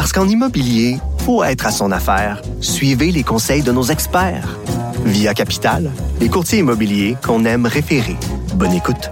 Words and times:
Parce 0.00 0.14
qu'en 0.14 0.26
immobilier, 0.26 0.96
faut 1.26 1.44
être 1.44 1.66
à 1.66 1.70
son 1.70 1.92
affaire. 1.92 2.40
Suivez 2.62 3.12
les 3.12 3.22
conseils 3.22 3.60
de 3.60 3.70
nos 3.70 3.82
experts. 3.82 4.56
Via 5.04 5.34
Capital, 5.34 5.90
les 6.20 6.30
courtiers 6.30 6.60
immobiliers 6.60 7.18
qu'on 7.22 7.44
aime 7.44 7.66
référer. 7.66 8.16
Bonne 8.54 8.72
écoute. 8.72 9.10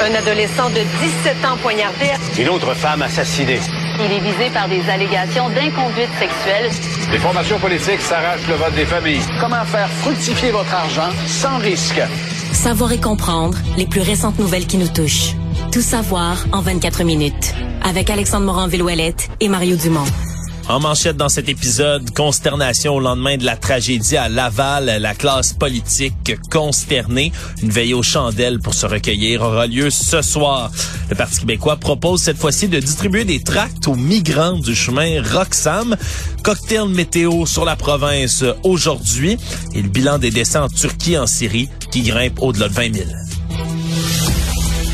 Un 0.00 0.14
adolescent 0.14 0.70
de 0.70 0.76
17 0.76 1.44
ans 1.44 1.56
poignardé. 1.60 2.06
Une 2.38 2.50
autre 2.50 2.72
femme 2.74 3.02
assassinée. 3.02 3.58
Il 3.98 4.12
est 4.12 4.20
visé 4.20 4.48
par 4.54 4.68
des 4.68 4.88
allégations 4.88 5.48
d'inconduite 5.48 6.10
sexuelle. 6.20 6.70
Les 7.10 7.18
formations 7.18 7.58
politiques 7.58 8.02
s'arrachent 8.02 8.46
le 8.46 8.54
vote 8.54 8.76
des 8.76 8.86
familles. 8.86 9.22
Comment 9.40 9.64
faire 9.64 9.88
fructifier 9.88 10.52
votre 10.52 10.72
argent 10.72 11.10
sans 11.26 11.58
risque? 11.58 12.00
Savoir 12.52 12.92
et 12.92 13.00
comprendre 13.00 13.58
les 13.76 13.86
plus 13.86 14.02
récentes 14.02 14.38
nouvelles 14.38 14.68
qui 14.68 14.78
nous 14.78 14.86
touchent. 14.86 15.34
Tout 15.72 15.82
savoir 15.82 16.36
en 16.52 16.62
24 16.62 17.04
minutes. 17.04 17.54
Avec 17.82 18.10
Alexandre 18.10 18.46
Morin-Villouellette 18.46 19.28
et 19.38 19.48
Mario 19.48 19.76
Dumont. 19.76 20.04
En 20.68 20.80
manchette 20.80 21.16
dans 21.16 21.28
cet 21.28 21.48
épisode, 21.48 22.10
consternation 22.10 22.96
au 22.96 23.00
lendemain 23.00 23.36
de 23.36 23.44
la 23.44 23.56
tragédie 23.56 24.16
à 24.16 24.28
Laval, 24.28 24.86
la 25.00 25.14
classe 25.14 25.52
politique 25.52 26.36
consternée. 26.50 27.30
Une 27.62 27.70
veille 27.70 27.94
aux 27.94 28.02
chandelles 28.02 28.58
pour 28.58 28.74
se 28.74 28.84
recueillir 28.84 29.42
aura 29.42 29.68
lieu 29.68 29.90
ce 29.90 30.22
soir. 30.22 30.72
Le 31.08 31.14
Parti 31.14 31.38
québécois 31.38 31.76
propose 31.76 32.20
cette 32.20 32.38
fois-ci 32.38 32.66
de 32.66 32.80
distribuer 32.80 33.24
des 33.24 33.40
tracts 33.40 33.86
aux 33.86 33.94
migrants 33.94 34.58
du 34.58 34.74
chemin 34.74 35.22
Roxham. 35.22 35.96
Cocktail 36.42 36.88
météo 36.88 37.46
sur 37.46 37.64
la 37.64 37.76
province 37.76 38.44
aujourd'hui 38.64 39.36
et 39.72 39.82
le 39.82 39.88
bilan 39.88 40.18
des 40.18 40.32
décès 40.32 40.58
en 40.58 40.68
Turquie 40.68 41.16
en 41.16 41.28
Syrie 41.28 41.68
qui 41.92 42.02
grimpe 42.02 42.42
au-delà 42.42 42.68
de 42.68 42.74
20 42.74 42.94
000. 42.94 43.06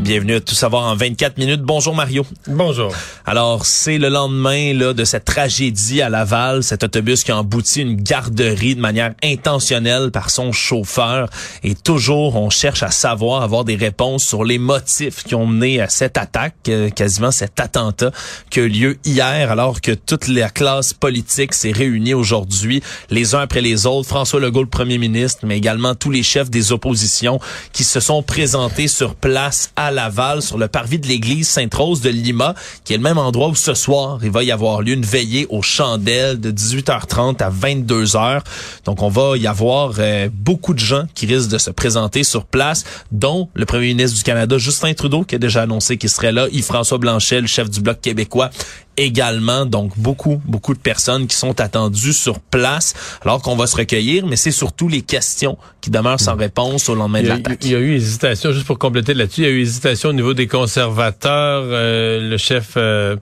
Bienvenue 0.00 0.36
à 0.36 0.40
Tout 0.40 0.54
savoir 0.54 0.84
en 0.84 0.96
24 0.96 1.36
minutes. 1.36 1.60
Bonjour 1.60 1.94
Mario. 1.94 2.24
Bonjour. 2.46 2.90
Alors, 3.26 3.66
c'est 3.66 3.98
le 3.98 4.08
lendemain 4.08 4.72
là, 4.72 4.94
de 4.94 5.04
cette 5.04 5.26
tragédie 5.26 6.00
à 6.00 6.08
Laval, 6.08 6.62
cet 6.62 6.82
autobus 6.82 7.22
qui 7.22 7.32
a 7.32 7.36
embouti 7.36 7.82
une 7.82 7.96
garderie 7.96 8.74
de 8.74 8.80
manière 8.80 9.12
intentionnelle 9.22 10.10
par 10.10 10.30
son 10.30 10.52
chauffeur. 10.52 11.28
Et 11.62 11.74
toujours, 11.74 12.36
on 12.36 12.48
cherche 12.48 12.82
à 12.82 12.90
savoir, 12.90 13.42
avoir 13.42 13.64
des 13.64 13.76
réponses 13.76 14.24
sur 14.24 14.42
les 14.42 14.58
motifs 14.58 15.22
qui 15.22 15.34
ont 15.34 15.46
mené 15.46 15.82
à 15.82 15.90
cette 15.90 16.16
attaque, 16.16 16.54
euh, 16.68 16.88
quasiment 16.88 17.30
cet 17.30 17.60
attentat 17.60 18.10
qui 18.48 18.60
a 18.60 18.62
eu 18.62 18.68
lieu 18.68 18.98
hier, 19.04 19.50
alors 19.50 19.82
que 19.82 19.92
toute 19.92 20.28
la 20.28 20.48
classe 20.48 20.94
politique 20.94 21.52
s'est 21.52 21.72
réunie 21.72 22.14
aujourd'hui, 22.14 22.82
les 23.10 23.34
uns 23.34 23.40
après 23.40 23.60
les 23.60 23.84
autres. 23.84 24.08
François 24.08 24.40
Legault, 24.40 24.62
le 24.62 24.68
premier 24.68 24.96
ministre, 24.96 25.40
mais 25.44 25.58
également 25.58 25.94
tous 25.94 26.10
les 26.10 26.22
chefs 26.22 26.48
des 26.48 26.72
oppositions 26.72 27.38
qui 27.72 27.84
se 27.84 28.00
sont 28.00 28.22
présentés 28.22 28.88
sur 28.88 29.14
place 29.14 29.70
à 29.76 29.89
Laval, 29.90 30.42
sur 30.42 30.58
le 30.58 30.68
parvis 30.68 30.98
de 30.98 31.06
l'église 31.06 31.48
Sainte-Rose 31.48 32.00
de 32.00 32.10
Lima, 32.10 32.54
qui 32.84 32.94
est 32.94 32.96
le 32.96 33.02
même 33.02 33.18
endroit 33.18 33.48
où 33.48 33.54
ce 33.54 33.74
soir, 33.74 34.18
il 34.22 34.30
va 34.30 34.42
y 34.42 34.50
avoir 34.50 34.82
lieu 34.82 34.92
une 34.92 35.04
veillée 35.04 35.46
aux 35.50 35.62
chandelles 35.62 36.40
de 36.40 36.50
18h30 36.50 37.42
à 37.42 37.50
22h. 37.50 38.40
Donc, 38.84 39.02
on 39.02 39.08
va 39.08 39.36
y 39.36 39.46
avoir 39.46 39.94
euh, 39.98 40.28
beaucoup 40.32 40.74
de 40.74 40.78
gens 40.78 41.04
qui 41.14 41.26
risquent 41.26 41.50
de 41.50 41.58
se 41.58 41.70
présenter 41.70 42.24
sur 42.24 42.44
place, 42.44 42.84
dont 43.12 43.48
le 43.54 43.66
premier 43.66 43.88
ministre 43.88 44.16
du 44.16 44.22
Canada, 44.22 44.58
Justin 44.58 44.94
Trudeau, 44.94 45.24
qui 45.24 45.34
a 45.34 45.38
déjà 45.38 45.62
annoncé 45.62 45.96
qu'il 45.96 46.10
serait 46.10 46.32
là, 46.32 46.46
Yves-François 46.50 46.98
Blanchet, 46.98 47.40
le 47.40 47.46
chef 47.46 47.70
du 47.70 47.80
Bloc 47.80 48.00
québécois, 48.00 48.50
également. 48.96 49.66
Donc, 49.66 49.92
beaucoup, 49.96 50.40
beaucoup 50.44 50.74
de 50.74 50.78
personnes 50.78 51.26
qui 51.26 51.36
sont 51.36 51.60
attendues 51.60 52.12
sur 52.12 52.40
place 52.40 52.94
alors 53.22 53.42
qu'on 53.42 53.56
va 53.56 53.66
se 53.66 53.76
recueillir, 53.76 54.26
mais 54.26 54.36
c'est 54.36 54.50
surtout 54.50 54.88
les 54.88 55.02
questions 55.02 55.56
qui 55.80 55.90
demeurent 55.90 56.20
sans 56.20 56.36
réponse 56.36 56.88
au 56.88 56.94
lendemain 56.94 57.22
de 57.22 57.28
l'attaque. 57.28 57.58
Il 57.62 57.70
y 57.70 57.74
a 57.74 57.78
eu 57.78 57.94
hésitation, 57.94 58.52
juste 58.52 58.66
pour 58.66 58.78
compléter 58.78 59.14
là-dessus, 59.14 59.42
il 59.42 59.44
y 59.44 59.48
a 59.48 59.50
eu 59.50 59.60
hésitation 59.60 60.10
au 60.10 60.12
niveau 60.12 60.34
des 60.34 60.46
conservateurs. 60.46 61.64
Euh, 61.66 62.28
le 62.28 62.36
chef, 62.36 62.74
euh, 62.76 63.16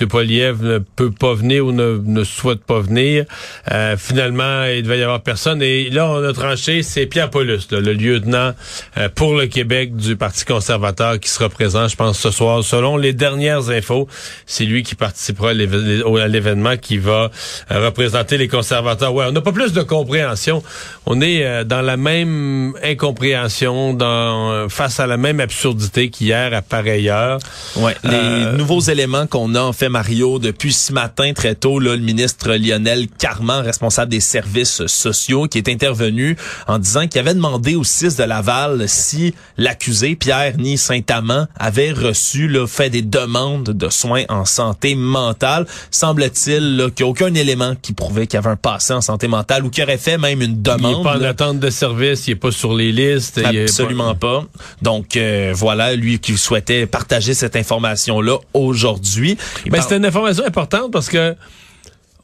M. 0.00 0.08
Poliev, 0.08 0.62
ne 0.62 0.78
peut 0.78 1.10
pas 1.10 1.34
venir 1.34 1.66
ou 1.66 1.72
ne, 1.72 2.00
ne 2.04 2.24
souhaite 2.24 2.64
pas 2.64 2.80
venir. 2.80 3.24
Euh, 3.70 3.96
finalement, 3.96 4.64
il 4.64 4.82
devait 4.82 4.98
y 4.98 5.02
avoir 5.02 5.22
personne. 5.22 5.62
Et 5.62 5.90
là, 5.90 6.08
on 6.08 6.22
a 6.22 6.32
tranché, 6.32 6.82
c'est 6.82 7.06
Pierre 7.06 7.30
Paulus, 7.30 7.68
là, 7.70 7.80
le 7.80 7.92
lieutenant 7.92 8.52
euh, 8.96 9.08
pour 9.08 9.34
le 9.34 9.46
Québec 9.46 9.96
du 9.96 10.16
Parti 10.16 10.44
conservateur 10.44 11.18
qui 11.18 11.28
sera 11.28 11.48
présent, 11.48 11.88
je 11.88 11.96
pense, 11.96 12.18
ce 12.18 12.30
soir. 12.30 12.62
Selon 12.64 12.96
les 12.96 13.12
dernières 13.12 13.70
infos, 13.70 14.08
c'est 14.46 14.64
lui 14.64 14.82
qui 14.82 14.94
participera 15.10 15.50
à 15.50 16.28
l'événement 16.28 16.76
qui 16.76 16.98
va 16.98 17.30
euh, 17.70 17.86
représenter 17.86 18.38
les 18.38 18.48
conservateurs. 18.48 19.12
Ouais, 19.12 19.26
on 19.28 19.32
n'a 19.32 19.40
pas 19.40 19.52
plus 19.52 19.72
de 19.72 19.82
compréhension. 19.82 20.62
On 21.06 21.20
est 21.20 21.64
dans 21.64 21.82
la 21.82 21.96
même 21.96 22.74
incompréhension, 22.82 23.94
dans 23.94 24.68
face 24.68 25.00
à 25.00 25.06
la 25.06 25.16
même 25.16 25.40
absurdité 25.40 26.10
qu'hier 26.10 26.54
à 26.54 26.62
pareille 26.62 27.08
heure. 27.08 27.38
Ouais, 27.76 27.96
les 28.04 28.56
nouveaux 28.56 28.80
éléments 28.80 29.26
qu'on 29.26 29.54
a 29.54 29.72
fait 29.72 29.88
Mario 29.88 30.38
depuis 30.38 30.72
ce 30.72 30.92
matin 30.92 31.32
très 31.32 31.54
tôt 31.54 31.78
là, 31.78 31.96
le 31.96 32.02
ministre 32.02 32.52
Lionel 32.52 33.08
Carman 33.18 33.64
responsable 33.64 34.10
des 34.10 34.20
services 34.20 34.86
sociaux 34.86 35.46
qui 35.46 35.58
est 35.58 35.68
intervenu 35.68 36.36
en 36.66 36.78
disant 36.78 37.08
qu'il 37.08 37.20
avait 37.20 37.34
demandé 37.34 37.74
au 37.74 37.84
6 37.84 38.16
de 38.16 38.24
Laval 38.24 38.88
si 38.88 39.34
l'accusé 39.56 40.16
Pierre 40.16 40.56
Ni 40.58 40.78
Saint-Amand 40.78 41.46
avait 41.58 41.92
reçu 41.92 42.48
là, 42.48 42.66
fait 42.66 42.90
des 42.90 43.02
demandes 43.02 43.70
de 43.70 43.88
soins 43.88 44.24
en 44.28 44.44
santé 44.44 44.94
mentale 45.00 45.66
semble-t-il 45.90 46.90
qu'il 46.94 47.04
n'y 47.04 47.08
a 47.08 47.10
aucun 47.10 47.34
élément 47.34 47.74
qui 47.80 47.92
prouvait 47.92 48.26
qu'il 48.26 48.34
y 48.34 48.38
avait 48.38 48.50
un 48.50 48.56
passé 48.56 48.92
en 48.92 49.00
santé 49.00 49.28
mentale 49.28 49.64
ou 49.64 49.70
qu'il 49.70 49.82
aurait 49.84 49.98
fait 49.98 50.18
même 50.18 50.42
une 50.42 50.62
demande 50.62 50.80
il 50.92 50.98
n'est 50.98 51.02
pas 51.04 51.18
en 51.18 51.22
attente 51.22 51.60
de 51.60 51.70
service 51.70 52.26
il 52.26 52.32
est 52.32 52.36
pas 52.36 52.50
sur 52.50 52.74
les 52.74 52.92
listes 52.92 53.38
absolument 53.38 54.14
pas. 54.14 54.44
donc 54.82 55.16
euh, 55.16 55.52
voilà 55.54 55.94
lui 55.94 56.18
qui 56.18 56.36
souhaitait 56.36 56.86
partager 56.86 57.34
cette 57.34 57.56
information 57.56 58.20
là 58.20 58.38
aujourd'hui 58.54 59.36
ben, 59.66 59.82
c'est 59.86 59.96
une 59.96 60.06
information 60.06 60.44
importante 60.46 60.90
parce 60.92 61.08
que 61.08 61.34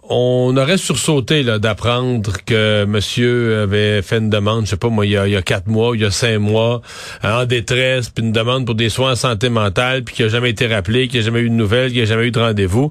on 0.09 0.57
aurait 0.57 0.79
sursauté 0.79 1.45
d'apprendre 1.45 2.33
que 2.45 2.85
monsieur 2.85 3.63
avait 3.63 4.03
fait 4.03 4.19
une 4.19 4.31
demande, 4.31 4.65
je 4.65 4.71
sais 4.71 4.77
pas 4.77 4.89
moi, 4.89 5.07
il 5.07 5.13
y 5.13 5.17
a, 5.17 5.43
quatre 5.43 5.67
mois, 5.67 5.97
il 5.97 6.03
y 6.03 6.05
a 6.05 6.11
cinq 6.11 6.39
mois, 6.39 6.83
en 7.23 7.45
détresse, 7.45 8.11
puis 8.11 8.25
une 8.25 8.33
demande 8.33 8.67
pour 8.67 8.75
des 8.75 8.89
soins 8.89 9.13
en 9.13 9.17
santé 9.17 9.49
mentale, 9.49 10.05
puis 10.05 10.15
qui 10.15 10.23
a 10.23 10.29
jamais 10.29 10.51
été 10.51 10.67
rappelé, 10.67 11.09
qui 11.09 11.19
a 11.19 11.23
jamais 11.23 11.41
eu 11.41 11.49
de 11.49 11.55
nouvelles, 11.55 11.93
qui 11.93 12.01
a 12.01 12.05
jamais 12.05 12.27
eu 12.27 12.31
de 12.31 12.39
rendez-vous. 12.39 12.91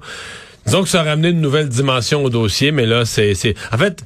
Disons 0.66 0.84
que 0.84 0.90
ça 0.90 1.02
a 1.02 1.04
ramené 1.04 1.30
une 1.30 1.42
nouvelle 1.42 1.70
dimension 1.70 2.24
au 2.24 2.30
dossier, 2.30 2.72
mais 2.72 2.86
là, 2.86 3.06
c'est... 3.06 3.34
En 3.72 3.78
fait, 3.78 4.04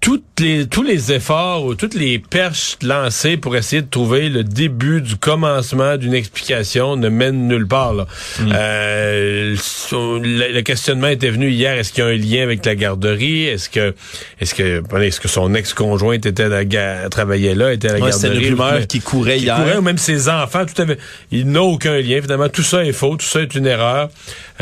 toutes 0.00 0.22
les, 0.38 0.66
tous 0.66 0.82
les 0.82 1.12
efforts 1.12 1.64
ou 1.64 1.74
toutes 1.74 1.94
les 1.94 2.18
perches 2.18 2.76
lancées 2.82 3.36
pour 3.36 3.56
essayer 3.56 3.82
de 3.82 3.88
trouver 3.88 4.28
le 4.28 4.44
début 4.44 5.00
du 5.00 5.16
commencement 5.16 5.96
d'une 5.96 6.14
explication 6.14 6.96
ne 6.96 7.08
mènent 7.08 7.48
nulle 7.48 7.66
part. 7.66 7.94
Là. 7.94 8.06
Mm. 8.38 8.52
Euh, 8.54 9.56
le, 9.92 10.60
questionnement 10.62 11.08
était 11.08 11.30
venu 11.30 11.50
hier. 11.50 11.76
Est-ce 11.76 11.92
qu'il 11.92 12.04
y 12.04 12.06
a 12.06 12.10
un 12.10 12.16
lien 12.16 12.42
avec 12.42 12.64
la 12.64 12.76
garderie? 12.76 13.46
Est-ce 13.46 13.68
que 13.68 13.94
est-ce 14.40 14.54
que 14.54 14.82
est-ce 15.00 15.20
que 15.20 15.28
son 15.28 15.54
ex-conjointe 15.54 16.26
était 16.26 16.44
à 16.44 16.48
la, 16.48 17.08
travaillait 17.08 17.54
là, 17.54 17.72
était 17.72 17.88
à 17.88 17.94
la 17.94 18.00
garderie? 18.00 18.20
C'est 18.20 18.28
une 18.28 18.56
rumeur 18.56 18.86
qui 18.86 19.00
courait 19.00 19.38
hier. 19.38 19.56
Courait, 19.56 19.76
ou 19.78 19.82
même 19.82 19.98
ses 19.98 20.28
enfants. 20.28 20.64
Tout 20.64 20.80
avait, 20.80 20.98
il 21.32 21.50
n'a 21.50 21.62
aucun 21.62 21.98
lien. 22.00 22.22
Finalement, 22.22 22.48
tout 22.48 22.62
ça 22.62 22.84
est 22.84 22.92
faux. 22.92 23.16
Tout 23.16 23.26
ça 23.26 23.40
est 23.40 23.54
une 23.54 23.66
erreur. 23.66 24.10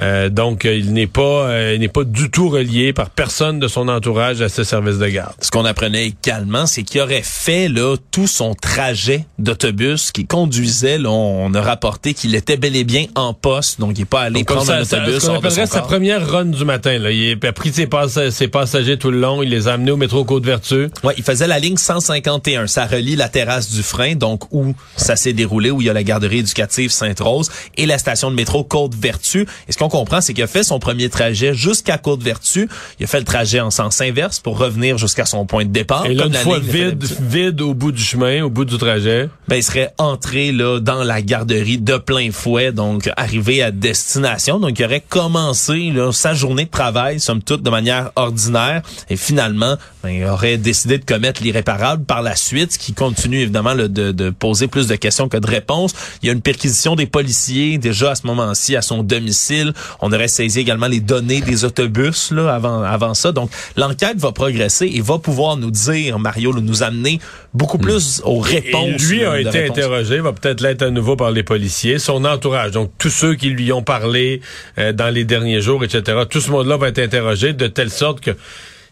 Euh, 0.02 0.28
donc, 0.28 0.64
il 0.64 0.92
n'est 0.92 1.06
pas 1.06 1.48
euh, 1.48 1.72
il 1.74 1.80
n'est 1.80 1.88
pas 1.88 2.04
du 2.04 2.30
tout 2.30 2.48
relié 2.48 2.92
par 2.92 3.10
personne 3.10 3.58
de 3.58 3.68
son 3.68 3.88
entourage 3.88 4.42
à 4.42 4.48
ce 4.48 4.64
service 4.64 4.98
de 4.98 5.08
garde. 5.08 5.34
Ce 5.40 5.50
qu'on 5.50 5.64
apprenait 5.64 6.06
également, 6.06 6.66
c'est 6.66 6.82
qu'il 6.82 7.00
aurait 7.00 7.22
fait 7.22 7.68
là 7.68 7.96
tout 8.10 8.26
son 8.26 8.54
trajet 8.54 9.24
d'autobus 9.38 10.12
qui 10.12 10.26
conduisait. 10.26 10.98
Là, 10.98 11.10
on 11.10 11.52
a 11.54 11.60
rapporté 11.60 12.14
qu'il 12.14 12.34
était 12.34 12.56
bel 12.56 12.76
et 12.76 12.84
bien 12.84 13.06
en 13.14 13.32
poste, 13.32 13.80
donc 13.80 13.92
il 13.96 14.00
n'est 14.00 14.04
pas 14.04 14.22
allé 14.22 14.44
prendre 14.44 14.64
ça, 14.64 14.76
un 14.76 14.82
autobus. 14.82 15.18
Ça, 15.18 15.34
appellerait 15.34 15.66
sa 15.66 15.80
première 15.82 16.28
run 16.28 16.46
du 16.46 16.64
matin. 16.64 16.98
Là. 16.98 17.10
Il 17.10 17.38
a 17.42 17.52
pris 17.52 17.72
ses, 17.72 17.88
ses, 18.30 18.48
passagers 18.48 18.98
tout 18.98 19.10
le 19.10 19.20
long, 19.20 19.42
il 19.42 19.50
les 19.50 19.68
a 19.68 19.74
amenés 19.74 19.90
au 19.90 19.96
métro 19.96 20.24
Côte-Vertu. 20.24 20.88
Ouais, 21.04 21.14
il 21.16 21.24
faisait 21.24 21.46
la 21.46 21.58
ligne 21.58 21.76
151. 21.76 22.66
Ça 22.66 22.86
relie 22.86 23.16
la 23.16 23.28
terrasse 23.28 23.70
du 23.70 23.82
frein, 23.82 24.14
donc 24.14 24.52
où 24.52 24.74
ça 24.96 25.16
s'est 25.16 25.32
déroulé, 25.32 25.70
où 25.70 25.80
il 25.80 25.86
y 25.86 25.90
a 25.90 25.92
la 25.92 26.02
garderie 26.02 26.38
éducative 26.38 26.90
Sainte-Rose 26.90 27.50
et 27.76 27.86
la 27.86 27.98
station 27.98 28.30
de 28.30 28.36
métro 28.36 28.64
Côte-Vertu. 28.64 29.46
Ce 29.68 29.76
qu'on 29.88 29.98
comprend, 30.00 30.20
c'est 30.20 30.34
qu'il 30.34 30.44
a 30.44 30.46
fait 30.46 30.62
son 30.62 30.78
premier 30.78 31.08
trajet 31.08 31.54
jusqu'à 31.54 31.98
Côte-Vertu. 31.98 32.68
Il 33.00 33.04
a 33.04 33.06
fait 33.06 33.18
le 33.18 33.24
trajet 33.24 33.60
en 33.60 33.70
sens 33.70 34.00
inverse 34.00 34.40
pour 34.40 34.58
revenir 34.58 34.98
jusqu'à 34.98 35.24
son 35.24 35.46
point 35.46 35.64
de 35.64 35.70
départ. 35.70 36.06
Et 36.06 36.14
là, 36.14 36.24
comme 36.24 36.32
une 36.32 36.38
la 36.38 36.40
fois 36.40 36.58
ligne 36.58 36.68
vide, 36.68 37.04
vide 37.20 37.60
au 37.60 37.74
bout 37.74 37.92
du 37.92 38.02
chemin, 38.02 38.42
au 38.42 38.50
bout 38.50 38.64
du 38.64 38.76
trajet. 38.78 39.28
ben, 39.48 39.56
il 39.56 39.62
serait 39.62 39.92
entré 39.98 40.52
là 40.52 40.80
dans 40.80 41.02
la 41.02 41.22
garderie 41.22 41.78
de 41.78 41.96
plein 41.96 42.30
fouet, 42.30 42.72
donc 42.72 43.10
arrivé 43.16 43.62
à 43.62 43.70
destination. 43.70 44.60
Donc, 44.60 44.78
il 44.78 44.84
aurait 44.84 45.02
commencé 45.06 45.90
là, 45.90 46.12
sa 46.12 46.34
journée 46.34 46.64
de 46.66 46.70
travail, 46.70 47.20
somme 47.20 47.42
toute, 47.42 47.62
de 47.62 47.70
manière 47.70 48.10
ordinaire. 48.16 48.82
Et 49.08 49.16
finalement, 49.16 49.76
ben, 50.02 50.10
il 50.10 50.24
aurait 50.24 50.58
décidé 50.58 50.98
de 50.98 51.04
commettre 51.04 51.42
l'irréparable 51.42 52.04
par 52.04 52.22
la 52.22 52.36
suite, 52.36 52.74
ce 52.74 52.78
qui 52.78 52.92
continue 52.92 53.40
évidemment 53.40 53.74
là, 53.74 53.88
de, 53.88 54.12
de 54.12 54.30
poser 54.30 54.68
plus 54.68 54.86
de 54.86 54.96
questions 54.96 55.28
que 55.28 55.36
de 55.36 55.46
réponses. 55.46 55.94
Il 56.22 56.26
y 56.26 56.30
a 56.30 56.32
une 56.32 56.42
perquisition 56.42 56.96
des 56.96 57.06
policiers 57.06 57.78
déjà 57.78 58.12
à 58.12 58.14
ce 58.14 58.26
moment-ci 58.26 58.76
à 58.76 58.82
son 58.82 59.02
domicile. 59.02 59.72
On 60.00 60.12
aurait 60.12 60.28
saisi 60.28 60.60
également 60.60 60.86
les 60.86 61.00
données 61.00 61.40
des 61.40 61.64
autobus 61.64 62.30
là, 62.30 62.54
avant, 62.54 62.82
avant 62.82 63.14
ça. 63.14 63.32
Donc, 63.32 63.50
l'enquête 63.76 64.16
va 64.18 64.32
progresser 64.32 64.86
et 64.92 65.00
va 65.00 65.18
pouvoir 65.18 65.56
nous 65.56 65.70
dire, 65.70 66.18
Mario, 66.18 66.52
nous 66.60 66.82
amener 66.82 67.20
beaucoup 67.54 67.78
plus 67.78 68.20
aux 68.24 68.38
réponses. 68.40 69.02
Et 69.02 69.06
lui 69.06 69.20
là, 69.20 69.32
a 69.32 69.40
été 69.40 69.50
réponses. 69.50 69.78
interrogé, 69.78 70.20
va 70.20 70.32
peut-être 70.32 70.60
l'être 70.60 70.82
à 70.82 70.90
nouveau 70.90 71.16
par 71.16 71.30
les 71.30 71.42
policiers, 71.42 71.98
son 71.98 72.24
entourage, 72.24 72.72
donc 72.72 72.90
tous 72.98 73.10
ceux 73.10 73.34
qui 73.34 73.48
lui 73.50 73.72
ont 73.72 73.82
parlé 73.82 74.40
euh, 74.78 74.92
dans 74.92 75.08
les 75.12 75.24
derniers 75.24 75.60
jours, 75.60 75.82
etc. 75.84 76.22
Tout 76.28 76.40
ce 76.40 76.50
monde-là 76.50 76.76
va 76.76 76.88
être 76.88 76.98
interrogé 76.98 77.52
de 77.52 77.66
telle 77.66 77.90
sorte 77.90 78.20
que 78.20 78.30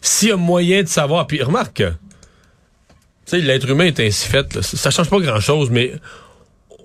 s'il 0.01 0.29
y 0.29 0.31
a 0.31 0.37
moyen 0.37 0.83
de 0.83 0.87
savoir, 0.87 1.25
puis 1.27 1.41
remarque, 1.41 1.77
que, 1.77 1.89
tu 1.89 1.95
sais, 3.25 3.39
l'être 3.41 3.67
humain 3.69 3.85
est 3.85 3.99
ainsi 3.99 4.27
fait, 4.27 4.53
là, 4.53 4.61
ça 4.61 4.77
ça 4.77 4.91
change 4.91 5.09
pas 5.09 5.19
grand-chose, 5.19 5.69
mais 5.71 5.93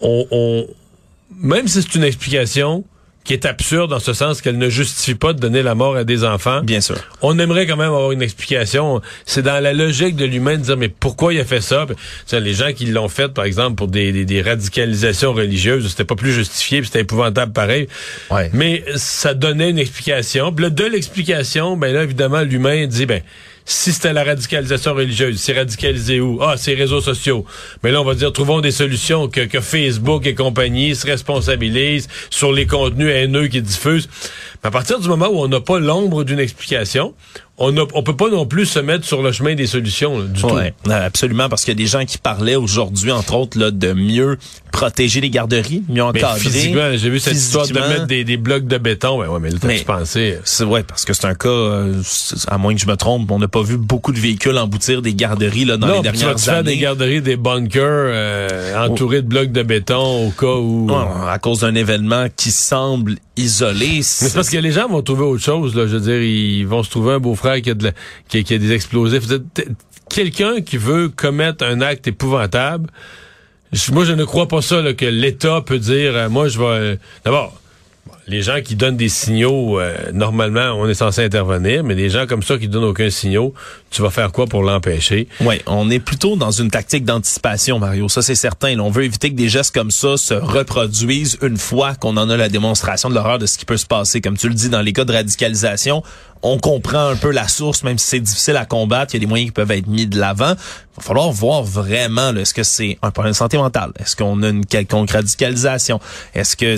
on, 0.00 0.26
on- 0.30 0.66
même 1.38 1.68
si 1.68 1.82
c'est 1.82 1.94
une 1.94 2.04
explication 2.04 2.84
qui 3.22 3.34
est 3.34 3.44
absurde 3.44 3.92
en 3.92 4.00
ce 4.00 4.12
sens 4.14 4.40
qu'elle 4.40 4.56
ne 4.58 4.68
justifie 4.70 5.14
pas 5.14 5.32
de 5.34 5.38
donner 5.38 5.62
la 5.62 5.74
mort 5.74 5.94
à 5.94 6.04
des 6.04 6.24
enfants, 6.24 6.62
Bien 6.62 6.80
sûr. 6.80 6.96
on 7.22 7.38
aimerait 7.38 7.66
quand 7.66 7.76
même 7.76 7.88
avoir 7.92 8.12
une 8.12 8.22
explication. 8.22 9.02
C'est 9.26 9.42
dans 9.42 9.62
la 9.62 9.72
logique 9.74 10.16
de 10.16 10.24
l'humain 10.24 10.56
de 10.56 10.62
dire 10.62 10.76
mais 10.76 10.88
pourquoi 10.88 11.34
il 11.34 11.40
a 11.40 11.44
fait 11.44 11.60
ça? 11.60 11.86
Puis, 11.86 12.40
Les 12.40 12.54
gens 12.54 12.72
qui 12.72 12.86
l'ont 12.86 13.08
fait, 13.08 13.28
par 13.28 13.44
exemple, 13.44 13.76
pour 13.76 13.88
des, 13.88 14.10
des- 14.12 14.24
des 14.24 14.40
radicalisations 14.42 15.32
religieuses, 15.34 15.86
c'était 15.88 16.04
pas 16.04 16.16
plus 16.16 16.32
justifié, 16.32 16.82
c'était 16.82 17.00
épouvantable 17.00 17.52
pareil. 17.52 17.88
Ouais. 18.30 18.50
Mais 18.54 18.84
ça 18.96 19.34
donnait 19.34 19.70
une 19.70 19.78
explication. 19.78 20.52
Puis 20.52 20.64
là, 20.64 20.70
de 20.70 20.84
l'explication, 20.84 21.76
ben 21.76 21.92
là, 21.92 22.02
évidemment, 22.04 22.40
l'humain 22.40 22.86
dit 22.86 23.04
ben 23.06 23.20
si 23.70 23.92
c'était 23.92 24.12
la 24.12 24.24
radicalisation 24.24 24.94
religieuse, 24.94 25.40
c'est 25.40 25.52
radicalisé 25.52 26.20
où? 26.20 26.42
Ah, 26.42 26.56
c'est 26.56 26.74
réseaux 26.74 27.00
sociaux. 27.00 27.44
Mais 27.82 27.92
là, 27.92 28.00
on 28.00 28.04
va 28.04 28.14
dire, 28.14 28.32
trouvons 28.32 28.60
des 28.60 28.72
solutions 28.72 29.28
que, 29.28 29.42
que 29.42 29.60
Facebook 29.60 30.26
et 30.26 30.34
compagnie 30.34 30.96
se 30.96 31.06
responsabilisent 31.06 32.08
sur 32.30 32.52
les 32.52 32.66
contenus 32.66 33.10
haineux 33.14 33.46
qu'ils 33.46 33.62
diffusent. 33.62 34.08
Mais 34.62 34.68
à 34.68 34.70
partir 34.72 34.98
du 34.98 35.08
moment 35.08 35.28
où 35.28 35.38
on 35.38 35.48
n'a 35.48 35.60
pas 35.60 35.78
l'ombre 35.78 36.24
d'une 36.24 36.40
explication, 36.40 37.14
on 37.62 37.72
ne 37.72 37.82
on 37.94 38.02
peut 38.02 38.16
pas 38.16 38.30
non 38.30 38.46
plus 38.46 38.64
se 38.66 38.78
mettre 38.78 39.04
sur 39.04 39.22
le 39.22 39.32
chemin 39.32 39.54
des 39.54 39.66
solutions 39.66 40.18
là, 40.18 40.24
du 40.24 40.42
Ouais, 40.44 40.72
tout. 40.82 40.90
absolument, 40.90 41.48
parce 41.50 41.62
qu'il 41.62 41.72
y 41.72 41.76
a 41.76 41.82
des 41.82 41.86
gens 41.86 42.04
qui 42.06 42.16
parlaient 42.18 42.56
aujourd'hui, 42.56 43.12
entre 43.12 43.34
autres, 43.34 43.58
là, 43.58 43.70
de 43.70 43.92
mieux 43.92 44.38
protéger 44.72 45.20
les 45.20 45.28
garderies, 45.30 45.82
mieux 45.88 45.96
Mais 45.96 46.00
encadrer. 46.24 46.40
physiquement, 46.40 46.90
j'ai 46.96 47.10
vu 47.10 47.18
cette 47.20 47.34
histoire 47.34 47.66
de 47.68 47.74
mettre 47.74 48.06
des, 48.06 48.24
des 48.24 48.36
blocs 48.36 48.66
de 48.66 48.78
béton. 48.78 49.18
Ben 49.20 49.28
ouais, 49.28 49.40
mais 49.40 49.50
là, 49.50 49.58
tu 49.60 49.84
pensé? 49.84 50.38
C'est 50.44 50.64
ouais, 50.64 50.82
parce 50.84 51.04
que 51.04 51.12
c'est 51.12 51.26
un 51.26 51.34
cas, 51.34 51.48
euh, 51.48 52.00
à 52.48 52.56
moins 52.56 52.74
que 52.74 52.80
je 52.80 52.86
me 52.86 52.96
trompe, 52.96 53.30
on 53.30 53.38
n'a 53.38 53.48
pas 53.48 53.62
vu 53.62 53.76
beaucoup 53.76 54.12
de 54.12 54.18
véhicules 54.18 54.56
emboutir 54.56 55.02
des 55.02 55.12
garderies 55.14 55.66
là, 55.66 55.76
dans 55.76 55.86
non, 55.88 56.00
les 56.00 56.08
puis 56.08 56.18
tu 56.18 56.24
vas 56.24 56.34
dernières 56.34 56.40
faire 56.44 56.64
des 56.64 56.78
garderies, 56.78 57.20
des 57.20 57.36
bunkers 57.36 57.82
euh, 57.84 58.86
entourés 58.86 59.22
de 59.22 59.28
blocs 59.28 59.52
de 59.52 59.62
béton 59.62 60.28
au 60.28 60.30
cas 60.30 60.46
où. 60.54 60.86
Ouais, 60.88 61.28
à 61.28 61.38
cause 61.38 61.60
d'un 61.60 61.74
événement 61.74 62.26
qui 62.34 62.50
semble 62.52 63.16
isolé. 63.36 63.86
Mais 63.96 64.02
c'est 64.02 64.34
parce 64.34 64.50
que 64.50 64.56
les 64.58 64.72
gens 64.72 64.88
vont 64.88 65.02
trouver 65.02 65.24
autre 65.24 65.42
chose, 65.42 65.74
là. 65.74 65.86
Je 65.86 65.96
veux 65.96 66.00
dire, 66.00 66.22
ils 66.22 66.64
vont 66.66 66.82
se 66.82 66.90
trouver 66.90 67.14
un 67.14 67.18
beau-frère 67.18 67.49
qui 67.49 67.49
a, 67.52 67.74
de 67.74 67.84
la- 67.84 67.92
qui, 68.28 68.38
a- 68.38 68.58
des 68.58 68.72
explosifs. 68.72 69.24
Quelqu'un 70.08 70.60
qui 70.60 70.76
veut 70.76 71.08
commettre 71.08 71.64
un 71.64 71.80
acte 71.80 72.08
épouvantable, 72.08 72.90
moi, 73.92 74.04
je 74.04 74.12
ne 74.12 74.24
crois 74.24 74.48
pas 74.48 74.62
ça, 74.62 74.82
que 74.94 75.04
l'État 75.04 75.60
peut 75.64 75.78
dire, 75.78 76.16
euh, 76.16 76.28
moi, 76.28 76.48
je 76.48 76.58
vais... 76.58 76.64
euh, 76.64 76.96
D'abord, 77.24 77.59
les 78.30 78.42
gens 78.42 78.60
qui 78.62 78.76
donnent 78.76 78.96
des 78.96 79.08
signaux, 79.08 79.80
euh, 79.80 79.94
normalement, 80.12 80.72
on 80.76 80.88
est 80.88 80.94
censé 80.94 81.24
intervenir, 81.24 81.82
mais 81.82 81.96
des 81.96 82.08
gens 82.08 82.26
comme 82.26 82.44
ça 82.44 82.58
qui 82.58 82.68
donnent 82.68 82.84
aucun 82.84 83.10
signal, 83.10 83.50
tu 83.90 84.02
vas 84.02 84.10
faire 84.10 84.30
quoi 84.30 84.46
pour 84.46 84.62
l'empêcher? 84.62 85.26
Oui, 85.40 85.60
on 85.66 85.90
est 85.90 85.98
plutôt 85.98 86.36
dans 86.36 86.52
une 86.52 86.70
tactique 86.70 87.04
d'anticipation, 87.04 87.80
Mario. 87.80 88.08
Ça, 88.08 88.22
c'est 88.22 88.36
certain. 88.36 88.78
On 88.78 88.90
veut 88.90 89.04
éviter 89.04 89.30
que 89.30 89.34
des 89.34 89.48
gestes 89.48 89.74
comme 89.74 89.90
ça 89.90 90.16
se 90.16 90.34
reproduisent 90.34 91.38
une 91.42 91.56
fois 91.56 91.96
qu'on 91.96 92.16
en 92.16 92.30
a 92.30 92.36
la 92.36 92.48
démonstration 92.48 93.10
de 93.10 93.14
l'horreur 93.14 93.40
de 93.40 93.46
ce 93.46 93.58
qui 93.58 93.64
peut 93.64 93.76
se 93.76 93.86
passer. 93.86 94.20
Comme 94.20 94.36
tu 94.36 94.48
le 94.48 94.54
dis, 94.54 94.68
dans 94.68 94.82
les 94.82 94.92
cas 94.92 95.04
de 95.04 95.12
radicalisation, 95.12 96.04
on 96.42 96.58
comprend 96.58 97.08
un 97.08 97.16
peu 97.16 97.32
la 97.32 97.48
source, 97.48 97.82
même 97.82 97.98
si 97.98 98.06
c'est 98.06 98.20
difficile 98.20 98.56
à 98.56 98.64
combattre. 98.64 99.12
Il 99.12 99.16
y 99.16 99.20
a 99.20 99.20
des 99.20 99.26
moyens 99.26 99.48
qui 99.48 99.54
peuvent 99.54 99.72
être 99.72 99.88
mis 99.88 100.06
de 100.06 100.20
l'avant. 100.20 100.52
Il 100.52 100.96
va 100.98 101.02
falloir 101.02 101.32
voir 101.32 101.64
vraiment, 101.64 102.34
est-ce 102.36 102.54
que 102.54 102.62
c'est 102.62 102.96
un 103.02 103.10
problème 103.10 103.32
de 103.32 103.36
santé 103.36 103.58
mentale? 103.58 103.90
Est-ce 103.98 104.14
qu'on 104.14 104.40
a 104.44 104.50
une 104.50 104.64
quelconque 104.64 105.10
radicalisation? 105.10 105.98
Est-ce 106.32 106.56
que... 106.56 106.76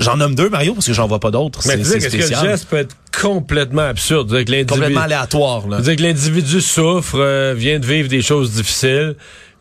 J'en 0.00 0.16
nomme 0.16 0.34
deux, 0.34 0.48
Mario, 0.48 0.74
parce 0.74 0.86
que 0.86 0.92
j'en 0.92 1.06
vois 1.06 1.20
pas 1.20 1.30
d'autres. 1.30 1.60
Mais 1.66 1.82
C'est 1.84 1.98
que 1.98 2.16
le 2.16 2.48
geste 2.48 2.66
peut 2.68 2.76
être 2.78 2.96
complètement 3.20 3.82
absurde? 3.82 4.28
Que 4.28 4.64
Complètement 4.64 5.00
aléatoire, 5.00 5.68
là. 5.68 5.78
C'est-à-dire 5.78 5.96
que 5.96 6.02
l'individu 6.02 6.60
souffre, 6.60 7.18
euh, 7.18 7.54
vient 7.56 7.78
de 7.78 7.86
vivre 7.86 8.08
des 8.08 8.22
choses 8.22 8.52
difficiles, 8.52 9.16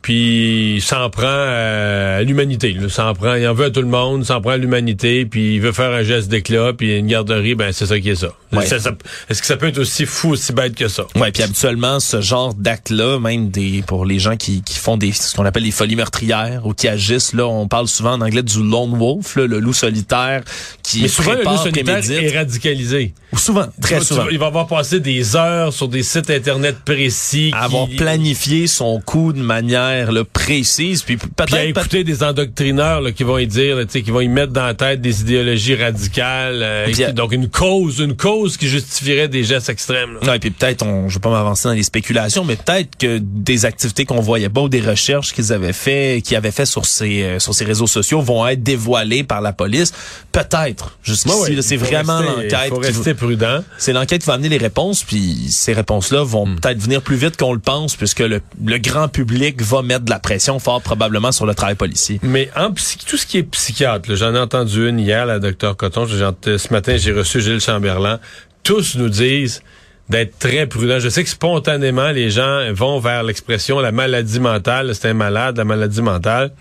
puis 0.08 0.76
il 0.76 0.82
s'en 0.82 1.10
prend 1.10 1.28
à 1.28 2.22
l'humanité. 2.24 2.78
S'en 2.88 3.14
prend, 3.14 3.36
il 3.36 3.46
en 3.46 3.54
veut 3.54 3.66
à 3.66 3.72
tout 3.72 3.82
le 3.82 3.90
monde, 3.90 4.24
s'en 4.26 4.40
prend 4.40 4.52
à 4.52 4.58
l'humanité, 4.58 5.26
puis 5.26 5.56
il 5.56 5.60
veut 5.62 5.74
faire 5.74 5.92
un 5.92 6.02
geste 6.04 6.30
d'éclat, 6.30 6.72
puis 6.72 6.98
une 6.98 7.08
garderie, 7.08 7.56
ben 7.56 7.74
c'est 7.74 7.88
ça 7.88 8.00
qui 8.00 8.12
est 8.12 8.16
ça. 8.16 8.30
Ouais. 8.54 8.64
Est-ce 8.64 9.42
que 9.42 9.46
ça 9.46 9.58
peut 9.58 9.68
être 9.68 9.80
aussi 9.80 10.06
fou, 10.06 10.30
aussi 10.30 10.54
bête 10.54 10.76
que 10.76 10.88
ça? 10.88 11.04
Ouais, 11.18 11.34
puis 11.34 11.44
habituellement 11.44 12.00
ce 12.00 12.22
genre 12.22 12.54
d'acte-là, 12.54 13.20
même 13.20 13.50
des 13.50 13.84
pour 13.86 14.06
les 14.06 14.18
gens 14.20 14.38
qui, 14.38 14.62
qui 14.64 14.80
font 14.80 14.96
des 14.96 15.12
ce 15.12 15.36
qu'on 15.36 15.44
appelle 15.44 15.64
les 15.64 15.72
folies 15.72 15.98
meurtrières 15.98 16.62
ou 16.66 16.74
qui 16.74 16.88
agissent 16.88 17.34
là, 17.34 17.46
on 17.46 17.68
parle 17.68 17.90
souvent 17.90 18.14
en 18.14 18.22
anglais 18.22 18.44
du 18.44 18.64
lone 18.64 18.98
wolf, 18.98 19.36
là, 19.36 19.46
le 19.46 19.60
loup 19.60 19.74
solitaire 19.74 20.42
qui 20.84 21.02
Mais 21.02 21.10
souvent, 21.10 21.32
le 21.32 21.38
loup 21.40 21.44
prépare, 21.44 21.64
solitaire 21.64 21.84
prémédite. 21.84 22.34
est 22.34 22.38
radicalisé. 22.38 23.14
Ou 23.34 23.38
souvent, 23.38 23.66
très 23.82 24.00
souvent. 24.00 24.28
il 24.32 24.40
va 24.40 24.46
avoir 24.46 24.68
passé 24.68 25.02
des 25.02 25.36
heures 25.36 25.74
sur 25.74 25.90
des 25.90 26.02
sites 26.04 26.30
Internet 26.30 26.78
précis. 26.86 27.52
avoir 27.54 27.90
qui- 27.90 27.98
planifié 27.98 28.68
son 28.68 29.02
coup 29.02 29.34
de 29.34 29.42
manière 29.42 29.97
là, 30.06 30.24
précise, 30.24 31.04
puis 31.04 31.18
Puis 31.18 31.28
à 31.38 31.46
peut-être 31.46 31.74
peut- 31.74 31.80
écouter 31.82 32.04
des 32.04 32.24
endoctrineurs 32.24 33.02
là, 33.02 33.12
qui 33.12 33.24
vont 33.24 33.38
y 33.38 33.48
dire, 33.48 33.78
tu 33.80 33.86
sais, 33.90 34.02
qui 34.02 34.12
vont 34.12 34.22
y 34.22 34.28
mettre 34.28 34.54
dans 34.54 34.66
la 34.66 34.74
tête 34.74 35.02
des 35.02 35.22
idéologies 35.22 35.76
radicales. 35.76 36.60
euh, 36.62 36.86
Puis, 36.86 37.02
et 37.02 37.06
qui- 37.08 37.14
donc 37.14 37.32
une 37.32 37.50
cause, 37.50 38.00
une 38.00 38.16
cause 38.16 38.58
qui 38.58 38.68
justifierait 38.68 39.28
des 39.28 39.44
gestes 39.44 39.70
extrêmes. 39.70 40.18
là. 40.22 40.32
Ouais, 40.32 40.40
puis 40.40 40.52
peut-être, 40.52 40.86
on, 40.86 41.10
je 41.10 41.16
vais 41.16 41.20
pas 41.20 41.30
m'avancer 41.30 41.68
dans 41.68 41.74
les 41.74 41.84
spéculations, 41.84 42.44
mais 42.46 42.56
peut-être 42.56 42.96
que 42.98 43.18
des 43.22 43.66
activités 43.66 44.06
qu'on 44.06 44.22
voyait 44.22 44.50
pas 44.50 44.62
ou 44.62 44.70
des 44.70 44.82
recherches 44.82 45.34
qu'ils 45.34 45.52
avaient 45.54 45.74
fait, 45.74 46.22
qu'ils 46.24 46.38
avaient 46.38 46.52
fait 46.52 46.66
sur 46.66 46.86
ces 46.86 47.24
euh, 47.24 47.40
sur 47.40 47.54
ces 47.54 47.66
réseaux 47.66 47.88
sociaux 47.88 48.22
vont 48.22 48.46
être 48.48 48.64
dévoilées 48.64 49.24
par 49.24 49.42
la 49.42 49.54
police. 49.54 49.94
Peut-être. 50.32 50.98
Jusqu'ici, 51.04 51.36
Ouais, 51.36 51.52
là, 51.52 51.62
c'est 51.62 51.78
vraiment 51.78 52.18
rester- 52.20 52.36
l'enquête. 52.44 52.60
Il 52.66 52.70
faut 52.70 52.78
rester 52.80 53.14
prudent. 53.14 53.64
C'est 53.78 53.94
l'enquête 53.94 54.22
qui 54.22 54.28
va 54.28 54.34
amener 54.34 54.50
les 54.50 54.58
réponses, 54.58 55.04
puis 55.04 55.48
ces 55.50 55.74
réponses-là 55.74 56.24
vont 56.24 56.46
Hmm. 56.46 56.56
peut-être 56.60 56.80
venir 56.80 57.02
plus 57.02 57.16
vite 57.16 57.38
qu'on 57.38 57.54
le 57.54 57.60
pense, 57.60 57.96
puisque 57.96 58.20
le, 58.20 58.42
le 58.64 58.78
grand 58.78 59.08
public 59.08 59.62
va 59.62 59.77
mettre 59.84 60.06
de 60.06 60.10
la 60.10 60.20
pression 60.20 60.60
fort 60.60 60.82
probablement 60.82 61.32
sur 61.32 61.46
le 61.46 61.56
travail 61.56 61.76
policier. 61.76 62.20
Mais 62.24 62.50
en 62.56 62.72
tout 62.72 63.18
ce 63.18 63.26
qui 63.26 63.38
est 63.38 63.44
psychiatre, 63.44 64.16
j'en 64.16 64.34
ai 64.36 64.40
entendu 64.40 64.90
une 64.90 65.00
hier, 65.00 65.26
la 65.26 65.40
docteur 65.40 65.76
Coton. 65.76 66.08
Ce 66.08 66.74
matin, 66.74 66.98
j'ai 66.98 67.12
reçu 67.12 67.42
Gilles 67.42 67.62
Chamberlain. 67.62 68.20
Tous 68.64 68.96
nous 68.96 69.10
disent 69.10 69.62
d'être 70.10 70.38
très 70.40 70.68
prudent. 70.68 71.00
Je 71.00 71.10
sais 71.10 71.24
que 71.24 71.30
spontanément, 71.30 72.12
les 72.12 72.30
gens 72.30 72.72
vont 72.74 73.00
vers 73.00 73.24
l'expression 73.24 73.80
la 73.80 73.92
maladie 73.92 74.40
mentale. 74.40 74.94
C'est 74.96 75.10
un 75.10 75.14
malade, 75.14 75.58
la 75.58 75.66
maladie 75.66 76.02
mentale. 76.02 76.52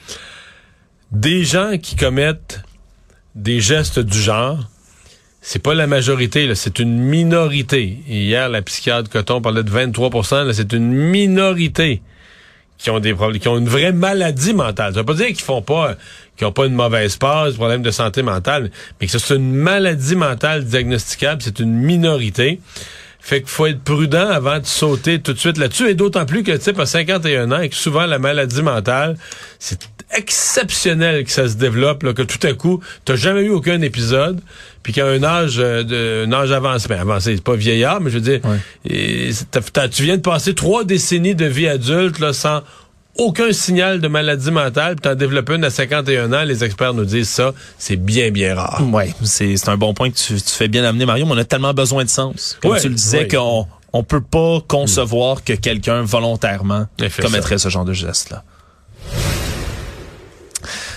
Des 1.12 1.44
gens 1.44 1.78
qui 1.80 1.96
commettent 1.96 2.60
des 3.34 3.60
gestes 3.60 4.00
du 4.00 4.18
genre, 4.18 4.58
c'est 5.40 5.62
pas 5.62 5.74
la 5.74 5.86
majorité, 5.86 6.52
c'est 6.56 6.80
une 6.80 6.98
minorité. 6.98 7.98
Hier, 8.08 8.48
la 8.48 8.62
psychiatre 8.62 9.08
Coton 9.08 9.40
parlait 9.40 9.62
de 9.62 9.70
23 9.70 10.44
là, 10.44 10.52
c'est 10.52 10.72
une 10.72 10.90
minorité 10.90 12.02
qui 12.78 12.90
ont 12.90 13.00
des 13.00 13.14
problèmes, 13.14 13.40
qui 13.40 13.48
ont 13.48 13.58
une 13.58 13.68
vraie 13.68 13.92
maladie 13.92 14.54
mentale. 14.54 14.92
Ça 14.92 15.00
veut 15.00 15.06
pas 15.06 15.14
dire 15.14 15.26
qu'ils 15.28 15.40
font 15.40 15.62
pas, 15.62 15.96
qu'ils 16.36 16.46
ont 16.46 16.52
pas 16.52 16.66
une 16.66 16.74
mauvaise 16.74 17.16
passe, 17.16 17.54
problème 17.54 17.82
de 17.82 17.90
santé 17.90 18.22
mentale, 18.22 18.70
mais 19.00 19.06
que 19.06 19.18
c'est 19.18 19.34
une 19.34 19.54
maladie 19.54 20.16
mentale 20.16 20.64
diagnosticable, 20.64 21.42
c'est 21.42 21.58
une 21.58 21.72
minorité. 21.72 22.60
Fait 23.20 23.40
qu'il 23.40 23.50
faut 23.50 23.66
être 23.66 23.82
prudent 23.82 24.28
avant 24.28 24.60
de 24.60 24.66
sauter 24.66 25.20
tout 25.20 25.32
de 25.32 25.38
suite 25.38 25.58
là-dessus, 25.58 25.88
et 25.88 25.94
d'autant 25.94 26.26
plus 26.26 26.44
que, 26.44 26.52
tu 26.52 26.62
sais, 26.62 26.78
à 26.80 26.86
51 26.86 27.50
ans, 27.50 27.60
et 27.60 27.68
que 27.68 27.74
souvent 27.74 28.06
la 28.06 28.20
maladie 28.20 28.62
mentale, 28.62 29.16
c'est 29.58 29.88
exceptionnel 30.14 31.24
que 31.24 31.30
ça 31.32 31.48
se 31.48 31.56
développe, 31.56 32.04
là, 32.04 32.12
que 32.12 32.22
tout 32.22 32.46
à 32.46 32.52
coup, 32.52 32.80
t'as 33.04 33.16
jamais 33.16 33.42
eu 33.42 33.50
aucun 33.50 33.80
épisode, 33.80 34.40
puis 34.86 34.92
qu'à 34.92 35.04
un 35.04 35.20
âge, 35.24 35.56
euh, 35.58 35.82
de, 35.82 36.28
un 36.28 36.32
âge 36.32 36.52
avancé, 36.52 36.86
ben 36.86 37.00
avancé, 37.00 37.34
c'est 37.34 37.42
pas 37.42 37.56
vieillard, 37.56 38.00
mais 38.00 38.08
je 38.08 38.18
veux 38.18 38.20
dire, 38.20 38.40
et 38.88 39.30
tu 39.90 40.02
viens 40.04 40.16
de 40.16 40.22
passer 40.22 40.54
trois 40.54 40.84
décennies 40.84 41.34
de 41.34 41.44
vie 41.44 41.66
adulte, 41.66 42.20
là, 42.20 42.32
sans 42.32 42.60
aucun 43.16 43.52
signal 43.52 44.00
de 44.00 44.06
maladie 44.06 44.52
mentale, 44.52 44.94
puis 44.94 45.00
t'en 45.10 45.16
développes 45.16 45.50
une 45.50 45.64
à 45.64 45.70
51 45.70 46.32
ans, 46.32 46.44
les 46.44 46.62
experts 46.62 46.94
nous 46.94 47.04
disent 47.04 47.30
ça, 47.30 47.52
c'est 47.78 47.96
bien, 47.96 48.30
bien 48.30 48.54
rare. 48.54 48.80
Ouais, 48.92 49.12
c'est 49.24 49.56
c'est 49.56 49.70
un 49.70 49.76
bon 49.76 49.92
point 49.92 50.08
que 50.08 50.14
tu, 50.16 50.34
tu 50.34 50.50
fais 50.50 50.68
bien 50.68 50.84
amener, 50.84 51.04
Mario, 51.04 51.26
mais 51.26 51.32
on 51.32 51.38
a 51.38 51.44
tellement 51.44 51.74
besoin 51.74 52.04
de 52.04 52.08
sens. 52.08 52.56
Comme 52.62 52.70
Ouais, 52.70 52.80
tu 52.80 52.88
le 52.88 52.94
disais, 52.94 53.22
ouais. 53.22 53.26
qu'on 53.28 53.66
on 53.92 54.04
peut 54.04 54.20
pas 54.20 54.60
concevoir 54.68 55.42
que 55.42 55.54
quelqu'un 55.54 56.02
volontairement 56.02 56.86
commettrait 57.20 57.58
ce 57.58 57.70
genre 57.70 57.84
de 57.84 57.92
geste-là. 57.92 58.44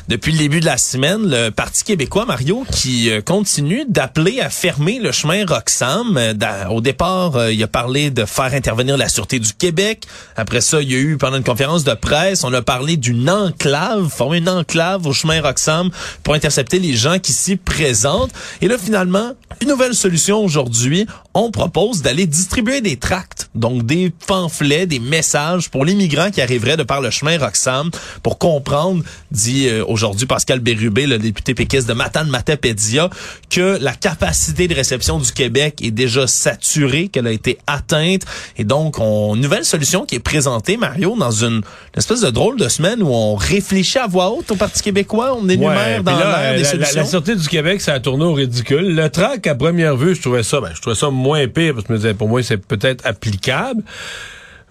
Depuis 0.09 0.31
le 0.31 0.39
début 0.39 0.59
de 0.59 0.65
la 0.65 0.79
semaine, 0.79 1.29
le 1.29 1.51
Parti 1.51 1.83
québécois, 1.83 2.25
Mario, 2.25 2.65
qui 2.71 3.11
euh, 3.11 3.21
continue 3.21 3.85
d'appeler 3.87 4.41
à 4.41 4.49
fermer 4.49 4.97
le 4.97 5.11
chemin 5.11 5.45
Roxham. 5.45 6.17
Euh, 6.17 6.33
Au 6.71 6.81
départ, 6.81 7.35
euh, 7.35 7.53
il 7.53 7.61
a 7.61 7.67
parlé 7.67 8.09
de 8.09 8.25
faire 8.25 8.55
intervenir 8.55 8.97
la 8.97 9.07
Sûreté 9.07 9.37
du 9.37 9.53
Québec. 9.53 10.07
Après 10.35 10.61
ça, 10.61 10.81
il 10.81 10.91
y 10.91 10.95
a 10.95 10.97
eu, 10.97 11.17
pendant 11.17 11.37
une 11.37 11.43
conférence 11.43 11.83
de 11.83 11.93
presse, 11.93 12.43
on 12.43 12.51
a 12.55 12.63
parlé 12.63 12.97
d'une 12.97 13.29
enclave, 13.29 14.09
former 14.09 14.39
une 14.39 14.49
enclave 14.49 15.05
au 15.05 15.13
chemin 15.13 15.43
Roxham 15.43 15.91
pour 16.23 16.33
intercepter 16.33 16.79
les 16.79 16.95
gens 16.95 17.19
qui 17.19 17.31
s'y 17.31 17.55
présentent. 17.55 18.31
Et 18.63 18.67
là, 18.67 18.79
finalement, 18.79 19.33
une 19.61 19.67
nouvelle 19.67 19.93
solution 19.93 20.43
aujourd'hui. 20.43 21.05
On 21.35 21.51
propose 21.51 22.01
d'aller 22.01 22.25
distribuer 22.25 22.81
des 22.81 22.97
tracts, 22.97 23.49
donc 23.53 23.85
des 23.85 24.11
pamphlets, 24.25 24.87
des 24.87 24.99
messages 24.99 25.69
pour 25.69 25.85
les 25.85 25.93
migrants 25.93 26.31
qui 26.31 26.41
arriveraient 26.41 26.77
de 26.77 26.83
par 26.83 27.01
le 27.01 27.11
chemin 27.11 27.37
Roxham 27.37 27.91
pour 28.23 28.39
comprendre, 28.39 29.03
dit 29.31 29.67
euh, 29.67 29.83
aujourd'hui 29.99 30.25
Pascal 30.25 30.59
Bérubé, 30.59 31.05
le 31.07 31.17
député 31.17 31.53
péquiste 31.53 31.87
de 31.87 31.93
Matane 31.93 32.29
Matapédia, 32.29 33.09
que 33.49 33.77
la 33.81 33.93
capacité 33.93 34.67
de 34.67 34.73
réception 34.73 35.19
du 35.19 35.31
Québec 35.31 35.79
est 35.83 35.91
déjà 35.91 36.25
saturée, 36.27 37.09
qu'elle 37.09 37.27
a 37.27 37.31
été 37.31 37.57
atteinte. 37.67 38.21
Et 38.57 38.63
donc, 38.63 38.99
on, 38.99 39.35
une 39.35 39.41
nouvelle 39.41 39.65
solution 39.65 40.05
qui 40.05 40.15
est 40.15 40.19
présentée, 40.19 40.77
Mario, 40.77 41.15
dans 41.17 41.31
une, 41.31 41.55
une 41.55 41.63
espèce 41.97 42.21
de 42.21 42.29
drôle 42.29 42.57
de 42.57 42.69
semaine 42.69 43.03
où 43.03 43.09
on 43.09 43.35
réfléchit 43.35 43.97
à 43.99 44.07
voix 44.07 44.31
haute 44.31 44.49
au 44.51 44.55
Parti 44.55 44.81
québécois, 44.81 45.35
on 45.37 45.47
énumère 45.49 45.97
Ouais, 45.97 46.03
dans 46.03 46.17
l'air 46.17 46.55
des 46.55 46.63
la, 46.63 46.63
la, 46.63 46.63
solutions. 46.63 47.01
la 47.01 47.05
Sûreté 47.05 47.35
du 47.35 47.47
Québec, 47.47 47.81
ça 47.81 47.93
a 47.93 47.99
tourné 47.99 48.23
au 48.23 48.33
ridicule. 48.33 48.95
Le 48.95 49.09
trac, 49.09 49.45
à 49.47 49.55
première 49.55 49.95
vue, 49.97 50.15
je 50.15 50.21
trouvais 50.21 50.43
ça, 50.43 50.61
ben, 50.61 50.69
je 50.73 50.81
trouvais 50.81 50.95
ça 50.95 51.09
moins 51.09 51.47
pire, 51.47 51.73
parce 51.73 51.83
que 51.85 51.89
je 51.89 51.93
me 51.93 51.97
disais, 51.97 52.13
pour 52.13 52.29
moi, 52.29 52.41
c'est 52.43 52.57
peut-être 52.57 53.05
applicable. 53.05 53.83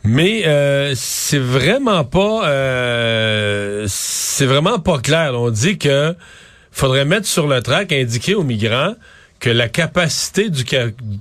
Mais 0.05 0.47
euh, 0.47 0.93
c'est 0.97 1.39
vraiment 1.39 2.05
pas 2.05 2.49
euh, 2.49 3.85
c'est 3.89 4.47
vraiment 4.47 4.79
pas 4.79 4.99
clair. 4.99 5.33
On 5.35 5.51
dit 5.51 5.77
que 5.79 6.15
faudrait 6.73 7.05
mettre 7.05 7.27
sur 7.27 7.47
le 7.47 7.61
trac 7.61 7.93
indiqué 7.93 8.35
aux 8.35 8.45
migrants 8.45 8.95
que 9.41 9.51
la 9.51 9.69
capacité 9.69 10.51
du 10.51 10.65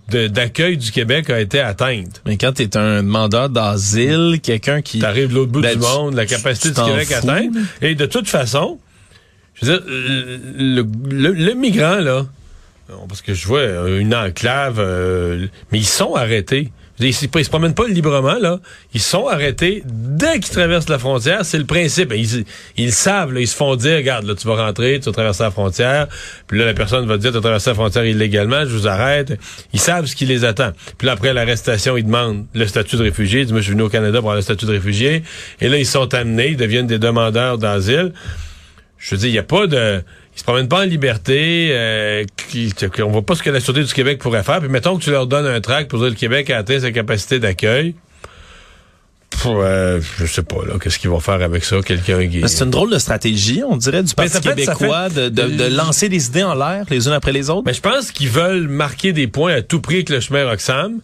d'accueil 0.10 0.78
du 0.78 0.92
Québec 0.92 1.30
a 1.30 1.40
été 1.40 1.60
atteinte. 1.60 2.22
Mais 2.26 2.38
quand 2.38 2.54
tu 2.54 2.64
es 2.64 2.76
un 2.78 3.04
demandeur 3.04 3.50
d'asile, 3.50 4.40
quelqu'un 4.42 4.82
qui... 4.82 4.98
T'arrives 5.00 5.30
de 5.30 5.36
l'autre 5.36 5.52
bout 5.52 5.62
Ben, 5.62 5.76
du 5.78 5.84
tu- 5.84 5.86
monde, 5.86 6.16
la 6.16 6.26
capacité 6.26 6.70
du 6.70 6.82
Québec 6.82 7.08
fous, 7.08 7.14
atteinte. 7.30 7.54
Et 7.84 7.94
de 7.94 8.06
toute 8.08 8.28
façon, 8.28 8.80
je 9.54 9.66
veux 9.68 9.78
dire, 9.78 9.84
le, 9.88 10.82
le- 11.12 11.32
le 11.34 11.54
migrant, 11.54 11.98
là, 11.98 12.26
parce 13.08 13.22
que 13.22 13.36
je 13.36 13.46
vois 13.46 13.64
une 14.00 14.16
enclave, 14.16 14.80
euh, 14.80 15.46
mais 15.72 15.78
ils 15.78 15.86
sont 15.86 16.16
arrêtés. 16.16 16.72
Ils, 17.00 17.08
ne 17.08 17.44
se 17.44 17.50
promènent 17.50 17.76
pas 17.76 17.88
librement, 17.88 18.40
là. 18.40 18.60
Ils 18.94 19.02
sont 19.02 19.28
arrêtés 19.28 19.84
dès 19.86 20.40
qu'ils 20.40 20.54
traversent 20.54 20.90
la 20.90 20.98
frontière. 20.98 21.46
C'est 21.46 21.60
le 21.60 21.66
principe. 21.66 22.12
Ils, 22.16 22.44
ils 22.76 22.92
savent, 22.92 23.34
là. 23.34 23.40
Ils 23.40 23.48
se 23.48 23.56
font 23.56 23.76
dire, 23.76 23.98
regarde, 23.98 24.26
là, 24.26 24.34
tu 24.34 24.48
vas 24.48 24.56
rentrer, 24.56 25.00
tu 25.00 25.06
vas 25.06 25.12
traverser 25.12 25.44
la 25.44 25.52
frontière. 25.52 26.08
Puis 26.48 26.58
là, 26.58 26.66
la 26.66 26.74
personne 26.74 27.06
va 27.06 27.18
te 27.18 27.22
dire, 27.22 27.32
tu 27.32 27.38
as 27.38 27.42
traversé 27.42 27.70
la 27.70 27.76
frontière 27.76 28.04
illégalement, 28.04 28.62
je 28.62 28.76
vous 28.76 28.88
arrête. 28.88 29.40
Ils 29.74 29.80
savent 29.80 30.08
ce 30.08 30.16
qui 30.16 30.26
les 30.26 30.44
attend. 30.44 30.72
Puis 30.98 31.06
là, 31.06 31.14
après 31.14 31.34
l'arrestation, 31.34 31.98
ils 31.98 32.06
demandent 32.06 32.46
le 32.56 32.66
statut 32.66 32.98
de 32.98 33.04
réfugié. 33.04 33.42
Ils 33.42 33.46
disent, 33.46 33.54
moi, 33.54 33.62
je 33.62 33.66
suis 33.66 33.74
venu 33.74 33.84
au 33.84 33.90
Canada 33.90 34.20
pour 34.20 34.30
avoir 34.30 34.36
le 34.36 34.42
statut 34.42 34.66
de 34.66 34.72
réfugié. 34.72 35.22
Et 35.62 35.70
là, 35.70 35.78
ils 35.78 35.86
sont 35.86 36.14
amenés, 36.16 36.50
ils 36.50 36.58
deviennent 36.58 36.88
des 36.88 37.00
demandeurs 37.00 37.60
d'asile. 37.60 38.12
Je 38.98 39.14
veux 39.14 39.20
dire, 39.20 39.30
il 39.30 39.34
n'y 39.34 39.40
a 39.40 39.44
pas 39.44 39.68
de... 39.68 40.02
Ils 40.38 40.42
se 40.42 40.44
promènent 40.44 40.68
pas 40.68 40.82
en 40.82 40.86
liberté. 40.86 41.70
Euh, 41.72 42.24
qui, 42.48 42.72
on 43.00 43.10
voit 43.10 43.24
pas 43.26 43.34
ce 43.34 43.42
que 43.42 43.50
la 43.50 43.60
Sûreté 43.60 43.84
du 43.84 43.92
Québec 43.92 44.20
pourrait 44.20 44.44
faire. 44.44 44.60
Puis 44.60 44.70
mettons 44.70 44.96
que 44.96 45.04
tu 45.04 45.10
leur 45.10 45.26
donnes 45.26 45.48
un 45.48 45.60
tract 45.62 45.90
pour 45.90 45.98
dire 45.98 46.10
que 46.10 46.14
le 46.14 46.20
Québec 46.20 46.52
a 46.52 46.60
atteint 46.60 46.80
sa 46.80 46.92
capacité 46.92 47.40
d'accueil. 47.40 47.96
Euh, 49.48 50.00
je 50.20 50.26
sais 50.26 50.44
pas, 50.44 50.64
là, 50.66 50.76
qu'est-ce 50.80 51.00
qu'ils 51.00 51.10
vont 51.10 51.20
faire 51.20 51.42
avec 51.42 51.64
ça, 51.64 51.78
quelqu'un 51.82 52.28
qui... 52.28 52.42
C'est 52.48 52.64
une 52.64 52.70
drôle 52.72 52.92
de 52.92 52.98
stratégie, 53.00 53.62
on 53.68 53.78
dirait, 53.78 54.04
du 54.04 54.12
Mais 54.18 54.30
Parti 54.30 54.48
fait- 54.48 54.56
québécois 54.56 55.10
de, 55.10 55.30
de, 55.30 55.44
de 55.48 55.76
lancer 55.76 56.08
des 56.10 56.28
idées 56.28 56.44
en 56.44 56.54
l'air 56.56 56.86
les 56.90 57.08
unes 57.08 57.14
après 57.14 57.32
les 57.32 57.50
autres. 57.50 57.64
Mais 57.66 57.74
je 57.74 57.82
pense 57.82 58.12
qu'ils 58.12 58.30
veulent 58.30 58.68
marquer 58.68 59.14
des 59.14 59.28
points 59.28 59.54
à 59.54 59.62
tout 59.62 59.80
prix 59.82 59.96
avec 59.96 60.10
le 60.10 60.20
chemin 60.20 60.46
Roxham, 60.48 61.00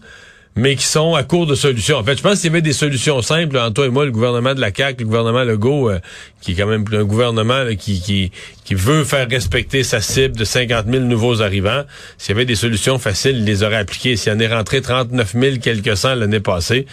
mais 0.55 0.75
qui 0.75 0.85
sont 0.85 1.15
à 1.15 1.23
court 1.23 1.47
de 1.47 1.55
solutions. 1.55 1.97
En 1.97 2.03
fait, 2.03 2.17
je 2.17 2.21
pense 2.21 2.39
qu'il 2.39 2.49
y 2.49 2.53
avait 2.53 2.61
des 2.61 2.73
solutions 2.73 3.21
simples 3.21 3.57
entre 3.57 3.73
toi 3.73 3.85
et 3.87 3.89
moi, 3.89 4.05
le 4.05 4.11
gouvernement 4.11 4.53
de 4.53 4.61
la 4.61 4.73
CAQ, 4.73 5.03
le 5.03 5.05
gouvernement 5.07 5.43
Legault, 5.43 5.89
euh, 5.89 5.99
qui 6.41 6.51
est 6.51 6.55
quand 6.55 6.67
même 6.67 6.85
un 6.91 7.03
gouvernement 7.03 7.63
là, 7.63 7.75
qui, 7.75 7.99
qui, 8.01 8.31
qui 8.63 8.75
veut 8.75 9.03
faire 9.03 9.27
respecter 9.27 9.83
sa 9.83 9.99
cible 9.99 10.35
de 10.35 10.45
50 10.45 10.85
000 10.87 11.03
nouveaux 11.05 11.41
arrivants. 11.41 11.83
S'il 12.17 12.33
y 12.33 12.37
avait 12.37 12.45
des 12.45 12.55
solutions 12.55 12.99
faciles, 12.99 13.37
il 13.37 13.45
les 13.45 13.63
aurait 13.63 13.77
appliquées. 13.77 14.15
S'il 14.15 14.31
y 14.31 14.35
en 14.35 14.39
est 14.39 14.53
rentré 14.53 14.81
39 14.81 15.33
000 15.33 15.55
quelques 15.57 15.97
cents 15.97 16.13
l'année 16.13 16.39
passée, 16.39 16.85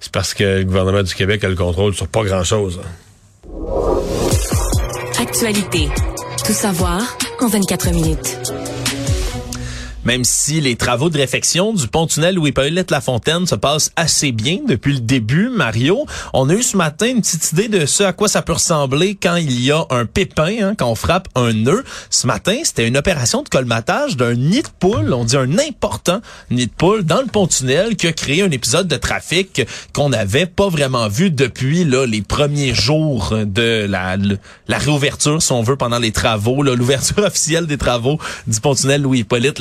c'est 0.00 0.12
parce 0.12 0.34
que 0.34 0.58
le 0.58 0.64
gouvernement 0.64 1.02
du 1.02 1.14
Québec 1.14 1.44
a 1.44 1.48
le 1.48 1.54
contrôle 1.54 1.94
sur 1.94 2.08
pas 2.08 2.24
grand-chose. 2.24 2.80
Actualité. 5.20 5.88
Tout 6.44 6.52
savoir 6.52 7.16
en 7.40 7.48
24 7.48 7.90
minutes. 7.90 8.65
Même 10.06 10.22
si 10.22 10.60
les 10.60 10.76
travaux 10.76 11.10
de 11.10 11.18
réfection 11.18 11.72
du 11.72 11.88
pont-tunnel 11.88 12.36
Louis-Paulette 12.36 12.92
Lafontaine 12.92 13.44
se 13.44 13.56
passent 13.56 13.90
assez 13.96 14.30
bien 14.30 14.58
depuis 14.64 14.94
le 14.94 15.00
début, 15.00 15.48
Mario, 15.48 16.06
on 16.32 16.48
a 16.48 16.54
eu 16.54 16.62
ce 16.62 16.76
matin 16.76 17.08
une 17.08 17.22
petite 17.22 17.50
idée 17.50 17.66
de 17.66 17.86
ce 17.86 18.04
à 18.04 18.12
quoi 18.12 18.28
ça 18.28 18.40
peut 18.40 18.52
ressembler 18.52 19.18
quand 19.20 19.34
il 19.34 19.60
y 19.60 19.72
a 19.72 19.84
un 19.90 20.06
pépin, 20.06 20.54
hein, 20.62 20.74
quand 20.78 20.88
on 20.88 20.94
frappe 20.94 21.26
un 21.34 21.52
nœud. 21.52 21.82
Ce 22.08 22.28
matin, 22.28 22.56
c'était 22.62 22.86
une 22.86 22.96
opération 22.96 23.42
de 23.42 23.48
colmatage 23.48 24.16
d'un 24.16 24.34
nid 24.34 24.62
de 24.62 24.68
poule, 24.78 25.12
on 25.12 25.24
dit 25.24 25.36
un 25.36 25.58
important 25.58 26.20
nid 26.52 26.66
de 26.66 26.72
poule 26.72 27.02
dans 27.02 27.20
le 27.20 27.26
pont-tunnel 27.26 27.96
qui 27.96 28.06
a 28.06 28.12
créé 28.12 28.42
un 28.42 28.50
épisode 28.52 28.86
de 28.86 28.96
trafic 28.96 29.62
qu'on 29.92 30.10
n'avait 30.10 30.46
pas 30.46 30.68
vraiment 30.68 31.08
vu 31.08 31.32
depuis 31.32 31.84
là, 31.84 32.06
les 32.06 32.22
premiers 32.22 32.74
jours 32.74 33.34
de 33.44 33.86
la, 33.88 34.16
la 34.68 34.78
réouverture, 34.78 35.42
si 35.42 35.50
on 35.50 35.62
veut, 35.64 35.74
pendant 35.74 35.98
les 35.98 36.12
travaux, 36.12 36.62
l'ouverture 36.62 37.18
officielle 37.24 37.66
des 37.66 37.76
travaux 37.76 38.20
du 38.46 38.60
pont-tunnel 38.60 39.02
Louis-Hippolyte 39.02 39.58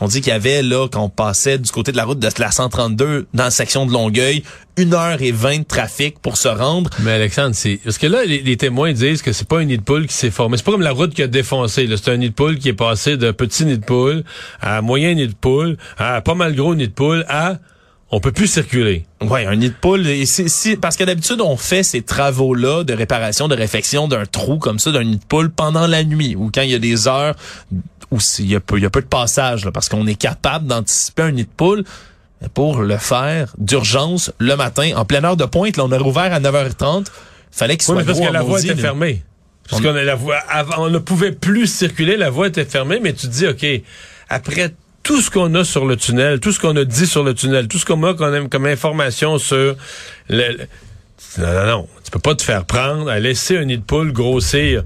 On 0.00 0.08
dit 0.08 0.20
qu'il 0.20 0.30
y 0.30 0.36
avait, 0.36 0.62
là, 0.62 0.86
quand 0.90 1.02
on 1.02 1.08
passait 1.08 1.58
du 1.58 1.70
côté 1.70 1.92
de 1.92 1.96
la 1.96 2.04
route 2.04 2.18
de 2.18 2.28
la 2.38 2.50
132 2.50 3.26
dans 3.34 3.44
la 3.44 3.50
section 3.50 3.86
de 3.86 3.92
Longueuil, 3.92 4.42
une 4.76 4.94
heure 4.94 5.20
et 5.20 5.32
vingt 5.32 5.58
de 5.58 5.64
trafic 5.64 6.18
pour 6.20 6.36
se 6.36 6.48
rendre. 6.48 6.90
Mais 7.00 7.12
Alexandre, 7.12 7.54
c'est 7.54 7.80
parce 7.82 7.98
que 7.98 8.06
là, 8.06 8.24
les, 8.24 8.40
les 8.42 8.56
témoins 8.56 8.92
disent 8.92 9.22
que 9.22 9.32
c'est 9.32 9.48
pas 9.48 9.58
un 9.58 9.64
nid 9.64 9.78
de 9.78 9.82
poule 9.82 10.06
qui 10.06 10.14
s'est 10.14 10.30
formé. 10.30 10.56
C'est 10.56 10.62
pas 10.64 10.72
comme 10.72 10.82
la 10.82 10.92
route 10.92 11.12
qui 11.14 11.22
a 11.22 11.26
défoncé. 11.26 11.88
C'est 11.96 12.10
un 12.10 12.16
nid 12.16 12.30
de 12.30 12.34
poule 12.34 12.58
qui 12.58 12.68
est 12.68 12.72
passé 12.74 13.16
de 13.16 13.30
petit 13.32 13.64
nid 13.64 13.78
de 13.78 13.84
poule 13.84 14.22
à 14.60 14.80
moyen 14.82 15.14
nid 15.14 15.26
de 15.26 15.34
poule 15.34 15.76
à 15.98 16.20
pas 16.20 16.34
mal 16.34 16.54
gros 16.54 16.74
nid 16.74 16.88
de 16.88 16.92
poule 16.92 17.24
à 17.28 17.56
on 18.10 18.20
peut 18.20 18.32
plus 18.32 18.46
circuler. 18.46 19.04
Ouais, 19.20 19.44
un 19.44 19.56
nid 19.56 19.68
de 19.68 19.74
poule. 19.74 20.06
Et 20.06 20.24
c'est- 20.24 20.48
c'est- 20.48 20.76
parce 20.78 20.96
que 20.96 21.04
d'habitude, 21.04 21.42
on 21.42 21.58
fait 21.58 21.82
ces 21.82 22.00
travaux-là 22.00 22.82
de 22.84 22.94
réparation, 22.94 23.48
de 23.48 23.54
réfection 23.54 24.08
d'un 24.08 24.24
trou 24.24 24.56
comme 24.58 24.78
ça, 24.78 24.92
d'un 24.92 25.04
nid 25.04 25.16
de 25.18 25.24
poule 25.24 25.50
pendant 25.50 25.86
la 25.86 26.04
nuit 26.04 26.34
ou 26.34 26.50
quand 26.54 26.62
il 26.62 26.70
y 26.70 26.74
a 26.74 26.78
des 26.78 27.06
heures 27.06 27.34
où 28.10 28.18
il 28.38 28.46
y 28.50 28.54
a 28.56 28.60
peu, 28.60 28.76
il 28.78 28.82
y 28.82 28.86
a 28.86 28.90
peu 28.90 29.02
de 29.02 29.06
passage, 29.06 29.64
là, 29.64 29.70
parce 29.72 29.88
qu'on 29.88 30.06
est 30.06 30.14
capable 30.14 30.66
d'anticiper 30.66 31.22
un 31.22 31.32
nid 31.32 31.44
de 31.44 31.48
poule. 31.56 31.84
Pour 32.54 32.82
le 32.82 32.96
faire 32.98 33.52
d'urgence 33.58 34.30
le 34.38 34.54
matin, 34.54 34.92
en 34.94 35.04
pleine 35.04 35.24
heure 35.24 35.36
de 35.36 35.44
pointe, 35.44 35.76
là, 35.76 35.84
on 35.84 35.90
a 35.90 35.98
rouvert 35.98 36.32
à 36.32 36.38
9h30. 36.38 37.06
Fallait 37.50 37.76
qu'il 37.76 37.90
Oui, 37.92 37.96
soit 37.96 38.04
parce 38.06 38.18
gros 38.20 38.28
que 38.28 38.32
la 38.32 38.42
voie 38.42 38.60
était 38.60 38.68
là. 38.74 38.76
fermée. 38.76 39.24
Parce 39.68 39.82
On- 39.82 39.84
qu'on 39.84 39.92
la 39.92 40.14
voie 40.14 40.36
on 40.78 40.88
ne 40.88 40.98
pouvait 40.98 41.32
plus 41.32 41.66
circuler, 41.66 42.16
la 42.16 42.30
voie 42.30 42.46
était 42.46 42.64
fermée, 42.64 43.00
mais 43.02 43.12
tu 43.12 43.26
te 43.26 43.32
dis 43.32 43.46
OK, 43.48 43.66
après 44.28 44.72
tout 45.02 45.20
ce 45.20 45.30
qu'on 45.32 45.52
a 45.56 45.64
sur 45.64 45.84
le 45.84 45.96
tunnel, 45.96 46.38
tout 46.38 46.52
ce 46.52 46.60
qu'on 46.60 46.76
a 46.76 46.84
dit 46.84 47.08
sur 47.08 47.24
le 47.24 47.34
tunnel, 47.34 47.66
tout 47.66 47.78
ce 47.78 47.84
qu'on 47.84 48.00
a 48.04 48.14
comme, 48.14 48.48
comme 48.48 48.66
information 48.66 49.38
sur 49.38 49.56
le, 49.56 49.76
le- 50.28 50.58
non, 51.38 51.52
non, 51.52 51.66
non. 51.66 51.88
Tu 52.04 52.12
peux 52.12 52.20
pas 52.20 52.36
te 52.36 52.42
faire 52.44 52.64
prendre 52.66 53.10
à 53.10 53.18
laisser 53.18 53.58
un 53.58 53.64
nid 53.64 53.78
de 53.78 53.82
poule 53.82 54.12
grossir 54.12 54.84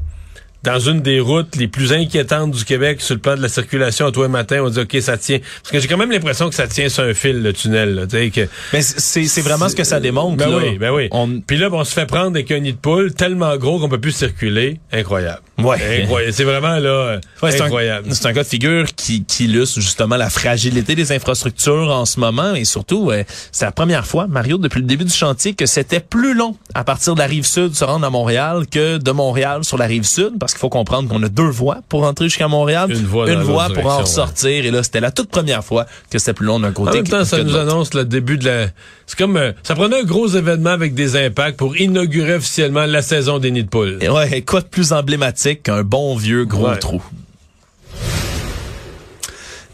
dans 0.64 0.78
une 0.78 1.00
des 1.00 1.20
routes 1.20 1.56
les 1.56 1.68
plus 1.68 1.92
inquiétantes 1.92 2.52
du 2.52 2.64
Québec 2.64 3.00
sur 3.00 3.14
le 3.14 3.20
plan 3.20 3.36
de 3.36 3.42
la 3.42 3.48
circulation 3.48 4.06
à 4.06 4.12
toi 4.12 4.28
matin. 4.28 4.60
On 4.62 4.68
dit, 4.70 4.80
OK, 4.80 4.96
ça 5.00 5.16
tient. 5.16 5.38
Parce 5.62 5.72
que 5.72 5.80
j'ai 5.80 5.88
quand 5.88 5.96
même 5.96 6.10
l'impression 6.12 6.48
que 6.48 6.54
ça 6.54 6.66
tient 6.66 6.88
sur 6.88 7.02
un 7.04 7.14
fil, 7.14 7.42
le 7.42 7.52
tunnel. 7.52 7.94
Là, 7.94 8.06
que, 8.06 8.48
Mais 8.72 8.82
c'est 8.82 9.40
vraiment 9.40 9.68
ce 9.68 9.74
que 9.76 9.84
ça 9.84 10.00
démontre. 10.00 10.36
ben 10.36 10.50
là. 10.50 10.56
oui, 10.58 10.78
ben 10.78 10.90
oui. 10.92 11.08
On- 11.10 11.40
Puis 11.40 11.56
là, 11.56 11.68
ben, 11.70 11.78
on 11.78 11.84
se 11.84 11.92
fait 11.94 12.06
prendre 12.06 12.28
avec 12.28 12.50
un 12.50 12.60
nid 12.60 12.72
de 12.72 12.78
poule 12.78 13.12
tellement 13.12 13.56
gros 13.56 13.78
qu'on 13.80 13.88
peut 13.88 14.00
plus 14.00 14.12
circuler. 14.12 14.78
Incroyable. 14.92 15.40
Ouais. 15.58 16.02
Incroyable. 16.02 16.32
C'est 16.32 16.44
vraiment 16.44 16.76
là 16.78 17.20
Ouais, 17.42 17.50
c'est 17.50 17.60
un- 17.60 17.66
incroyable. 17.66 18.08
C'est 18.12 18.26
un 18.26 18.32
cas 18.32 18.42
de 18.42 18.48
figure 18.48 18.86
qui, 18.94 19.24
qui 19.24 19.44
illustre 19.44 19.80
justement 19.80 20.16
la 20.16 20.30
fragilité 20.30 20.94
des 20.94 21.12
infrastructures 21.12 21.90
en 21.90 22.04
ce 22.04 22.20
moment 22.20 22.54
et 22.54 22.64
surtout, 22.64 23.10
euh, 23.10 23.24
c'est 23.50 23.64
la 23.64 23.72
première 23.72 24.06
fois, 24.06 24.26
Mario, 24.26 24.58
depuis 24.58 24.80
le 24.80 24.86
début 24.86 25.04
du 25.04 25.12
chantier, 25.12 25.54
que 25.54 25.66
c'était 25.66 26.00
plus 26.00 26.34
long 26.34 26.56
à 26.74 26.84
partir 26.84 27.14
de 27.14 27.18
la 27.18 27.26
rive 27.26 27.44
sud 27.46 27.74
se 27.74 27.84
rendre 27.84 28.06
à 28.06 28.10
Montréal 28.10 28.66
que 28.70 28.98
de 28.98 29.10
Montréal 29.10 29.64
sur 29.64 29.76
la 29.78 29.86
rive 29.86 30.04
sud, 30.04 30.32
parce 30.40 30.51
qu'il 30.54 30.60
faut 30.60 30.68
comprendre 30.68 31.08
qu'on 31.08 31.22
a 31.22 31.28
deux 31.28 31.48
voies 31.48 31.78
pour 31.88 32.02
rentrer 32.02 32.26
jusqu'à 32.26 32.48
Montréal, 32.48 32.90
Une 32.90 33.04
voie 33.04 33.26
l'autre 33.26 33.72
pour 33.74 33.86
en 33.92 33.98
ressortir. 33.98 34.64
Et 34.64 34.70
là, 34.70 34.82
c'était 34.82 35.00
la 35.00 35.10
toute 35.10 35.28
première 35.30 35.64
fois 35.64 35.86
que 36.10 36.18
c'était 36.18 36.32
plus 36.34 36.46
long 36.46 36.60
d'un 36.60 36.70
En 36.70 36.72
côté. 36.72 36.98
même 36.98 37.08
temps, 37.08 37.18
que- 37.18 37.24
ça 37.24 37.38
que 37.38 37.42
nous 37.42 37.56
annonce 37.56 37.94
le 37.94 38.04
début 38.04 38.38
de 38.38 38.44
la... 38.46 38.66
C'est 39.06 39.18
comme... 39.18 39.36
euh, 39.36 39.52
ça 39.62 39.74
prenait 39.74 40.00
un 40.00 40.04
gros 40.04 40.28
événement 40.28 40.70
avec 40.70 40.94
des 40.94 41.16
impacts 41.16 41.56
pour 41.58 41.76
inaugurer 41.76 42.34
officiellement 42.36 42.86
la 42.86 43.02
saison 43.02 43.38
des 43.38 43.50
nids 43.50 43.64
de 43.64 43.68
poules. 43.68 43.98
Et 44.00 44.08
ouais, 44.08 44.42
quoi 44.42 44.60
de 44.60 44.66
plus 44.66 44.92
emblématique 44.92 45.64
qu'un 45.64 45.82
bon 45.82 46.16
vieux 46.16 46.44
gros 46.44 46.68
Ouais. 46.68 46.78
trou. 46.78 47.02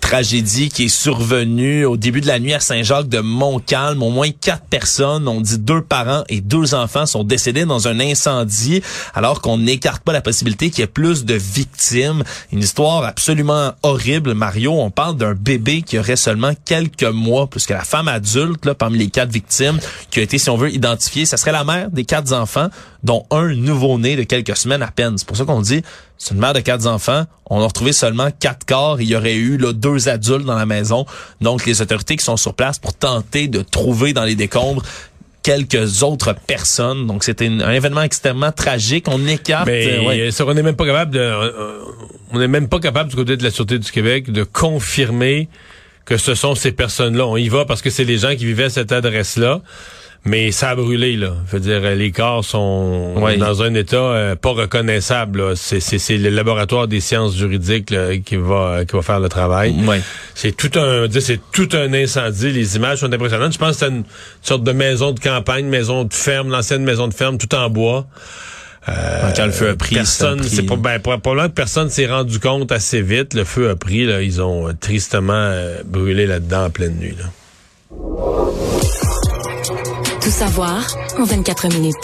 Tragédie 0.09 0.71
qui 0.71 0.85
est 0.85 0.89
survenue 0.89 1.85
au 1.85 1.99
début 1.99 2.23
de 2.23 2.27
la 2.27 2.39
nuit 2.39 2.55
à 2.55 2.61
Saint-Jacques 2.61 3.11
de 3.11 3.19
Montcalm. 3.19 4.03
Au 4.03 4.09
moins 4.09 4.31
quatre 4.31 4.65
personnes, 4.65 5.29
on 5.29 5.43
dit 5.43 5.59
deux 5.59 5.83
parents 5.83 6.25
et 6.31 6.41
deux 6.41 6.73
enfants, 6.75 7.05
sont 7.05 7.25
décédés 7.25 7.67
dans 7.67 7.89
un 7.89 8.01
incendie, 8.01 8.81
alors 9.13 9.43
qu'on 9.43 9.59
n'écarte 9.59 10.03
pas 10.03 10.15
la 10.15 10.23
possibilité 10.23 10.71
qu'il 10.71 10.81
y 10.81 10.85
ait 10.85 10.87
plus 10.87 11.27
de 11.27 11.35
victimes. 11.35 12.23
Une 12.53 12.61
histoire 12.61 13.05
absolument 13.05 13.73
horrible, 13.83 14.33
Mario. 14.33 14.73
On 14.73 14.91
parle 14.91 15.19
d'un 15.19 15.35
bébé 15.35 15.83
qui 15.83 15.99
aurait 15.99 16.17
seulement 16.17 16.53
quelques 16.65 17.03
mois, 17.03 17.47
puisque 17.47 17.69
la 17.69 17.85
femme 17.85 18.09
adulte, 18.09 18.65
là, 18.65 18.75
parmi 18.75 18.97
les 18.97 19.11
quatre 19.11 19.31
victimes, 19.31 19.79
qui 20.11 20.21
a 20.21 20.23
été, 20.23 20.39
si 20.39 20.49
on 20.49 20.57
veut, 20.57 20.73
identifiée, 20.73 21.27
ça 21.27 21.37
serait 21.37 21.53
la 21.53 21.65
mère 21.65 21.91
des 21.91 22.07
quatre 22.07 22.33
enfants, 22.33 22.71
dont 23.03 23.27
un 23.31 23.55
nouveau-né 23.55 24.17
de 24.17 24.23
quelques 24.23 24.57
semaines 24.57 24.83
à 24.83 24.91
peine. 24.91 25.19
C'est 25.19 25.29
pour 25.29 25.37
ça 25.37 25.45
qu'on 25.45 25.61
dit, 25.61 25.83
c'est 26.19 26.35
une 26.35 26.41
mère 26.41 26.53
de 26.53 26.61
quatre 26.61 26.87
enfants. 26.87 27.25
On 27.47 27.63
a 27.63 27.67
retrouvé 27.67 27.93
seulement 27.93 28.31
quatre 28.31 28.67
corps. 28.67 29.01
Il 29.01 29.09
y 29.09 29.17
aurait 29.17 29.37
eu 29.37 29.57
là, 29.57 29.73
deux 29.73 30.09
adultes 30.09 30.45
dans 30.45 30.57
la 30.57 30.67
maison. 30.67 31.07
Donc, 31.41 31.65
les 31.65 31.81
autorités 31.81 32.17
qui 32.17 32.25
sont 32.25 32.37
sur 32.37 32.55
place 32.55 32.79
pour 32.79 32.93
tenter 32.93 33.47
de 33.47 33.63
trouver 33.63 34.13
dans 34.13 34.25
les 34.25 34.35
décombres 34.35 34.83
quelques 35.45 36.03
autres 36.03 36.35
personnes. 36.47 37.07
Donc, 37.07 37.25
c'était 37.25 37.47
un 37.47 37.71
événement 37.71 38.03
extrêmement 38.03 38.53
tragique. 38.53 39.07
On 39.09 39.27
écarte... 39.27 39.67
Mais 39.67 39.99
euh, 39.99 40.07
ouais. 40.07 40.31
ça, 40.33 40.45
on 40.45 40.53
n'est 40.53 40.63
même 40.63 40.77
pas 40.77 40.87
capable 40.87 41.13
de... 41.13 41.21
euh, 41.21 41.79
on 42.33 42.39
n'est 42.39 42.49
même 42.49 42.69
pas 42.69 42.81
capable 42.81 43.11
du 43.11 43.17
côté 43.17 43.37
de 43.37 43.45
la 43.45 43.51
Sûreté 43.51 43.79
du 43.79 43.91
Québec 43.91 44.31
de 44.31 44.43
confirmer 44.43 45.49
que 46.05 46.17
ce 46.17 46.35
sont 46.35 46.55
ces 46.55 46.73
personnes-là. 46.73 47.27
On 47.27 47.37
y 47.37 47.49
va 47.49 47.65
parce 47.65 47.81
que 47.81 47.91
c'est 47.91 48.05
les 48.05 48.19
gens 48.19 48.35
qui 48.35 48.45
vivaient 48.45 48.65
à 48.65 48.71
cette 48.71 48.93
adresse-là. 48.93 49.63
Mais 50.25 50.53
ça 50.53 50.71
a 50.71 50.75
brûlé, 50.75 51.17
là. 51.17 51.33
Je 51.47 51.53
veux 51.57 51.61
dire, 51.61 51.81
les 51.95 52.11
corps 52.11 52.45
sont 52.45 53.15
dans 53.39 53.63
un 53.63 53.73
état 53.75 53.97
euh, 53.97 54.37
pas 54.37 54.51
reconnaissable. 54.51 55.39
là. 55.41 55.53
C'est, 55.55 56.19
le 56.19 56.29
laboratoire 56.29 56.87
des 56.89 57.01
sciences 57.01 57.37
juridiques 57.37 57.91
là, 57.91 58.17
qui 58.19 58.37
va 58.37 58.85
qui 58.85 58.95
va 58.97 59.03
faire 59.03 59.21
le 59.21 59.29
travail. 59.29 59.75
Ouais. 59.87 60.01
C'est 60.35 60.55
tout 60.55 60.77
un, 60.79 61.07
c'est 61.21 61.41
tout 61.53 61.69
un 61.73 61.95
incendie. 61.95 62.51
Les 62.51 62.77
images 62.77 62.99
sont 62.99 63.13
impressionnantes. 63.13 63.53
Je 63.55 63.59
pense 63.59 63.79
que 63.79 63.87
c'est 63.87 63.89
une 63.91 64.05
sorte 64.43 64.65
de 64.65 64.73
maison 64.73 65.13
de 65.13 65.21
campagne, 65.21 65.67
maison 65.67 66.05
de 66.05 66.13
ferme, 66.13 66.51
l'ancienne 66.51 66.85
maison 66.85 67.09
de 67.09 67.15
ferme, 67.15 67.39
tout 67.39 67.55
en 67.55 67.71
bois. 67.71 68.07
Euh, 68.89 69.33
Quand 69.37 69.47
le 69.47 69.53
feu 69.53 69.71
a 69.71 69.77
pris, 69.77 69.95
personne, 69.95 70.43
c'est 70.43 70.63
pas, 70.63 70.77
ben, 70.77 70.99
pro- 70.99 71.19
probablement 71.19 71.49
que 71.49 71.55
personne 71.55 71.91
s'est 71.91 72.07
rendu 72.07 72.39
compte 72.41 72.73
assez 72.73 73.03
vite. 73.03 73.35
Le 73.35 73.45
feu 73.45 73.71
a 73.71 73.77
pris, 73.77 74.05
là, 74.07 74.21
ils 74.23 74.41
ont 74.43 74.69
euh, 74.69 74.73
tristement 74.79 75.33
euh, 75.35 75.83
brûlé 75.85 76.27
là-dedans 76.27 76.67
en 76.67 76.71
pleine 76.71 76.97
nuit. 76.97 77.15
Là. 77.19 77.27
Tout 80.29 80.35
savoir 80.35 80.87
en 81.19 81.25
24 81.25 81.69
minutes. 81.73 81.95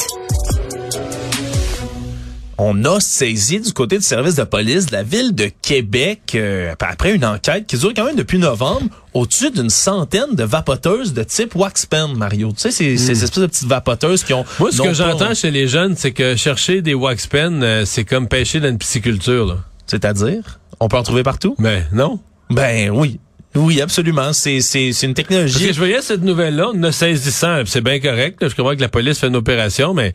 On 2.56 2.82
a 2.86 2.98
saisi 2.98 3.60
du 3.60 3.70
côté 3.74 3.98
du 3.98 4.02
service 4.02 4.36
de 4.36 4.44
police 4.44 4.86
de 4.86 4.92
la 4.92 5.02
ville 5.02 5.34
de 5.34 5.50
Québec, 5.60 6.32
euh, 6.34 6.72
après 6.80 7.14
une 7.14 7.26
enquête 7.26 7.66
qui 7.66 7.76
dure 7.76 7.92
quand 7.94 8.06
même 8.06 8.16
depuis 8.16 8.38
novembre, 8.38 8.86
au-dessus 9.12 9.50
d'une 9.50 9.68
centaine 9.68 10.34
de 10.34 10.42
vapoteuses 10.42 11.12
de 11.12 11.22
type 11.22 11.54
wax 11.54 11.84
pen, 11.84 12.16
Mario. 12.16 12.52
Tu 12.52 12.60
sais, 12.60 12.70
ces, 12.70 12.96
ces 12.96 13.24
espèces 13.24 13.42
de 13.42 13.46
petites 13.46 13.68
vapoteuses 13.68 14.24
qui 14.24 14.32
ont... 14.32 14.44
Hmm. 14.44 14.60
Moi, 14.60 14.72
ce 14.72 14.80
que 14.80 14.94
j'entends 14.94 15.34
chez 15.34 15.50
les 15.50 15.68
jeunes, 15.68 15.94
c'est 15.94 16.12
que 16.12 16.34
chercher 16.34 16.80
des 16.80 16.94
wax 16.94 17.26
pens, 17.26 17.62
euh, 17.62 17.84
c'est 17.84 18.04
comme 18.06 18.28
pêcher 18.28 18.58
dans 18.58 18.70
une 18.70 18.78
pisciculture. 18.78 19.58
C'est-à-dire? 19.86 20.60
On 20.80 20.88
peut 20.88 20.96
en 20.96 21.02
trouver 21.02 21.24
partout? 21.24 21.56
Mais 21.58 21.84
non. 21.92 22.20
Ben 22.48 22.88
oui. 22.88 23.20
Oui, 23.56 23.80
absolument. 23.80 24.32
C'est, 24.32 24.60
c'est, 24.60 24.92
c'est 24.92 25.06
une 25.06 25.14
Parce 25.14 25.28
technologie... 25.28 25.66
que 25.66 25.72
je 25.72 25.78
voyais 25.78 26.02
cette 26.02 26.22
nouvelle-là, 26.22 26.72
a 26.82 26.92
saisissant, 26.92 27.62
puis 27.62 27.70
c'est 27.70 27.80
bien 27.80 28.00
correct. 28.00 28.46
je 28.46 28.54
comprends 28.54 28.74
que 28.74 28.80
la 28.80 28.88
police 28.88 29.18
fait 29.18 29.28
une 29.28 29.36
opération, 29.36 29.94
mais 29.94 30.12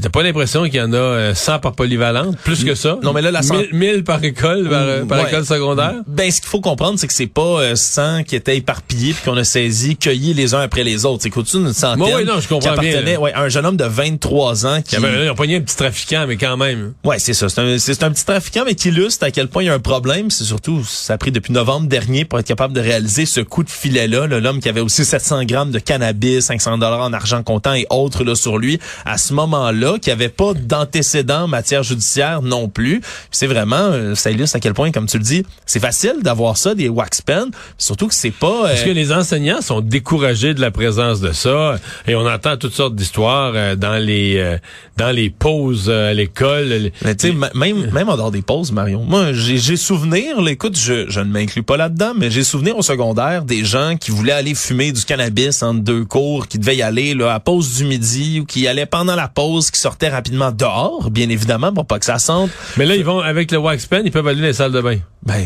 t'as 0.00 0.08
pas 0.08 0.22
l'impression 0.22 0.64
qu'il 0.64 0.74
y 0.76 0.80
en 0.80 0.92
a 0.92 0.96
euh, 0.96 1.34
100 1.34 1.58
par 1.60 1.72
polyvalente, 1.72 2.36
plus 2.38 2.64
que 2.64 2.74
ça? 2.74 2.98
Non, 3.02 3.12
mais 3.12 3.22
là, 3.22 3.30
la 3.30 3.42
cent- 3.42 3.54
1000, 3.56 3.68
1000 3.72 4.04
par 4.04 4.22
école, 4.24 4.68
par, 4.68 4.80
euh, 4.82 5.04
par 5.04 5.20
Ouais. 5.22 5.28
école 5.28 5.44
secondaire? 5.44 5.94
Ben, 6.06 6.30
ce 6.30 6.40
qu'il 6.40 6.48
faut 6.50 6.60
comprendre, 6.60 6.98
c'est 6.98 7.06
que 7.06 7.12
c'est 7.12 7.26
pas 7.26 7.42
euh, 7.62 7.74
100 7.74 8.24
qui 8.24 8.36
étaient 8.36 8.56
éparpillés 8.56 9.12
puis 9.14 9.22
qu'on 9.24 9.36
a 9.36 9.44
saisi, 9.44 9.96
cueillis 9.96 10.34
les 10.34 10.54
uns 10.54 10.60
après 10.60 10.84
les 10.84 11.04
autres. 11.04 11.22
C'est 11.22 11.30
qu'au-dessus 11.30 11.58
d'une 11.58 11.72
centaine 11.72 11.98
Moi, 11.98 12.10
oui, 12.16 12.24
non, 12.24 12.34
je 12.40 12.48
comprends 12.48 12.58
qui 12.60 12.68
appartenait 12.68 13.02
bien, 13.02 13.12
là. 13.14 13.20
ouais, 13.20 13.32
à 13.32 13.42
un 13.42 13.48
jeune 13.48 13.66
homme 13.66 13.76
de 13.76 13.84
23 13.84 14.66
ans 14.66 14.82
qui... 14.82 14.96
Il 14.96 15.04
avait- 15.04 15.24
Ils 15.26 15.30
ont 15.30 15.32
un 15.56 15.60
petit 15.60 15.76
trafiquant, 15.76 16.24
mais 16.28 16.36
quand 16.36 16.56
même. 16.56 16.92
Ouais, 17.04 17.18
c'est 17.18 17.34
ça. 17.34 17.48
C'est 17.48 17.60
un, 17.60 17.78
c'est 17.78 18.02
un 18.02 18.10
petit 18.10 18.24
trafiquant, 18.24 18.62
mais 18.66 18.74
qui 18.74 18.88
illustre 18.88 19.24
à 19.24 19.30
quel 19.30 19.48
point 19.48 19.62
il 19.62 19.66
y 19.66 19.68
a 19.70 19.74
un 19.74 19.78
problème. 19.80 20.30
C'est 20.30 20.44
surtout, 20.44 20.84
ça 20.84 21.14
a 21.14 21.18
pris 21.18 21.32
depuis 21.32 21.52
novembre 21.52 21.86
dernier 21.88 22.24
pour 22.24 22.38
être 22.38 22.46
capable 22.46 22.74
de 22.74 22.80
réaliser 22.80 23.26
ce 23.26 23.40
coup 23.40 23.62
de 23.64 23.70
filet-là. 23.70 24.26
là. 24.26 24.40
L'homme 24.40 24.60
qui 24.60 24.68
avait 24.68 24.80
aussi 24.80 25.04
700 25.04 25.44
grammes 25.44 25.70
de 25.70 25.78
cannabis, 25.78 26.44
500 26.46 26.78
dollars 26.78 27.00
en 27.00 27.12
argent 27.12 27.42
comptant 27.42 27.74
et 27.74 27.86
autres 27.90 28.24
là, 28.24 28.34
sur 28.34 28.58
lui 28.58 28.78
à 29.04 29.18
ce 29.18 29.32
moment-là, 29.72 29.98
qui 29.98 30.10
avait 30.10 30.28
pas 30.28 30.52
d'antécédents 30.54 31.44
en 31.44 31.48
matière 31.48 31.82
judiciaire 31.82 32.42
non 32.42 32.68
plus. 32.68 33.00
C'est 33.30 33.46
vraiment, 33.46 33.76
euh, 33.76 34.14
ça 34.14 34.30
illustre 34.30 34.56
à 34.56 34.60
quel 34.60 34.74
point, 34.74 34.90
comme 34.90 35.06
tu 35.06 35.18
le 35.18 35.24
dis, 35.24 35.44
c'est 35.66 35.80
facile 35.80 36.16
d'avoir 36.22 36.56
ça, 36.56 36.74
des 36.74 36.88
wax 36.88 37.20
pens. 37.20 37.50
Surtout 37.78 38.08
que 38.08 38.14
c'est 38.14 38.30
pas... 38.30 38.64
euh, 38.64 38.68
Parce 38.68 38.82
que 38.82 38.90
les 38.90 39.12
enseignants 39.12 39.60
sont 39.60 39.80
découragés 39.80 40.54
de 40.54 40.60
la 40.60 40.70
présence 40.70 41.20
de 41.20 41.32
ça 41.32 41.76
et 42.06 42.14
on 42.14 42.26
entend 42.26 42.56
toutes 42.56 42.74
sortes 42.74 42.94
d'histoires 42.94 43.52
euh, 43.54 43.76
dans 43.76 43.96
les 43.96 44.36
euh, 44.38 44.58
dans 44.96 45.10
les 45.10 45.30
pauses 45.30 45.86
euh, 45.88 46.10
à 46.10 46.14
l'école. 46.14 46.90
Mais 47.04 47.14
tu 47.14 47.28
sais, 47.28 47.34
même, 47.54 47.90
même 47.90 48.08
en 48.08 48.16
dehors 48.16 48.30
des 48.30 48.42
pauses, 48.42 48.72
Marion. 48.72 49.04
Moi, 49.04 49.32
j'ai 49.32 49.56
j'ai 49.58 49.76
souvenir, 49.76 50.40
là, 50.40 50.50
écoute, 50.50 50.78
je, 50.78 51.08
je 51.08 51.20
ne 51.20 51.26
m'inclus 51.26 51.62
pas 51.62 51.76
là-dedans, 51.76 52.12
mais 52.16 52.30
j'ai 52.30 52.44
souvenir 52.44 52.76
au 52.76 52.82
secondaire 52.82 53.44
des 53.44 53.64
gens 53.64 53.96
qui 53.98 54.10
voulaient 54.10 54.32
aller 54.32 54.54
fumer 54.54 54.92
du 54.92 55.04
cannabis 55.04 55.62
entre 55.62 55.80
deux 55.80 56.04
cours, 56.04 56.48
qui 56.48 56.58
devaient 56.58 56.76
y 56.76 56.82
aller 56.82 57.14
là, 57.14 57.34
à 57.34 57.40
pause 57.40 57.76
du 57.76 57.84
midi 57.84 58.40
ou 58.40 58.44
qui 58.44 58.60
y 58.60 58.68
allaient 58.68 58.86
pendant 58.86 59.14
la 59.14 59.28
pause, 59.28 59.42
qui 59.60 59.80
sortaient 59.80 60.08
rapidement 60.08 60.50
dehors, 60.52 61.10
bien 61.10 61.28
évidemment, 61.28 61.72
pour 61.72 61.86
pas 61.86 61.98
que 61.98 62.04
ça 62.04 62.18
sente. 62.18 62.50
Mais 62.76 62.86
là, 62.86 62.96
ils 62.96 63.04
vont 63.04 63.20
avec 63.20 63.50
le 63.52 63.58
wax 63.58 63.86
pen, 63.86 64.02
ils 64.04 64.10
peuvent 64.10 64.26
aller 64.26 64.40
dans 64.40 64.46
les 64.46 64.52
salles 64.52 64.72
de 64.72 64.80
bain. 64.80 64.98
Ben 65.24 65.44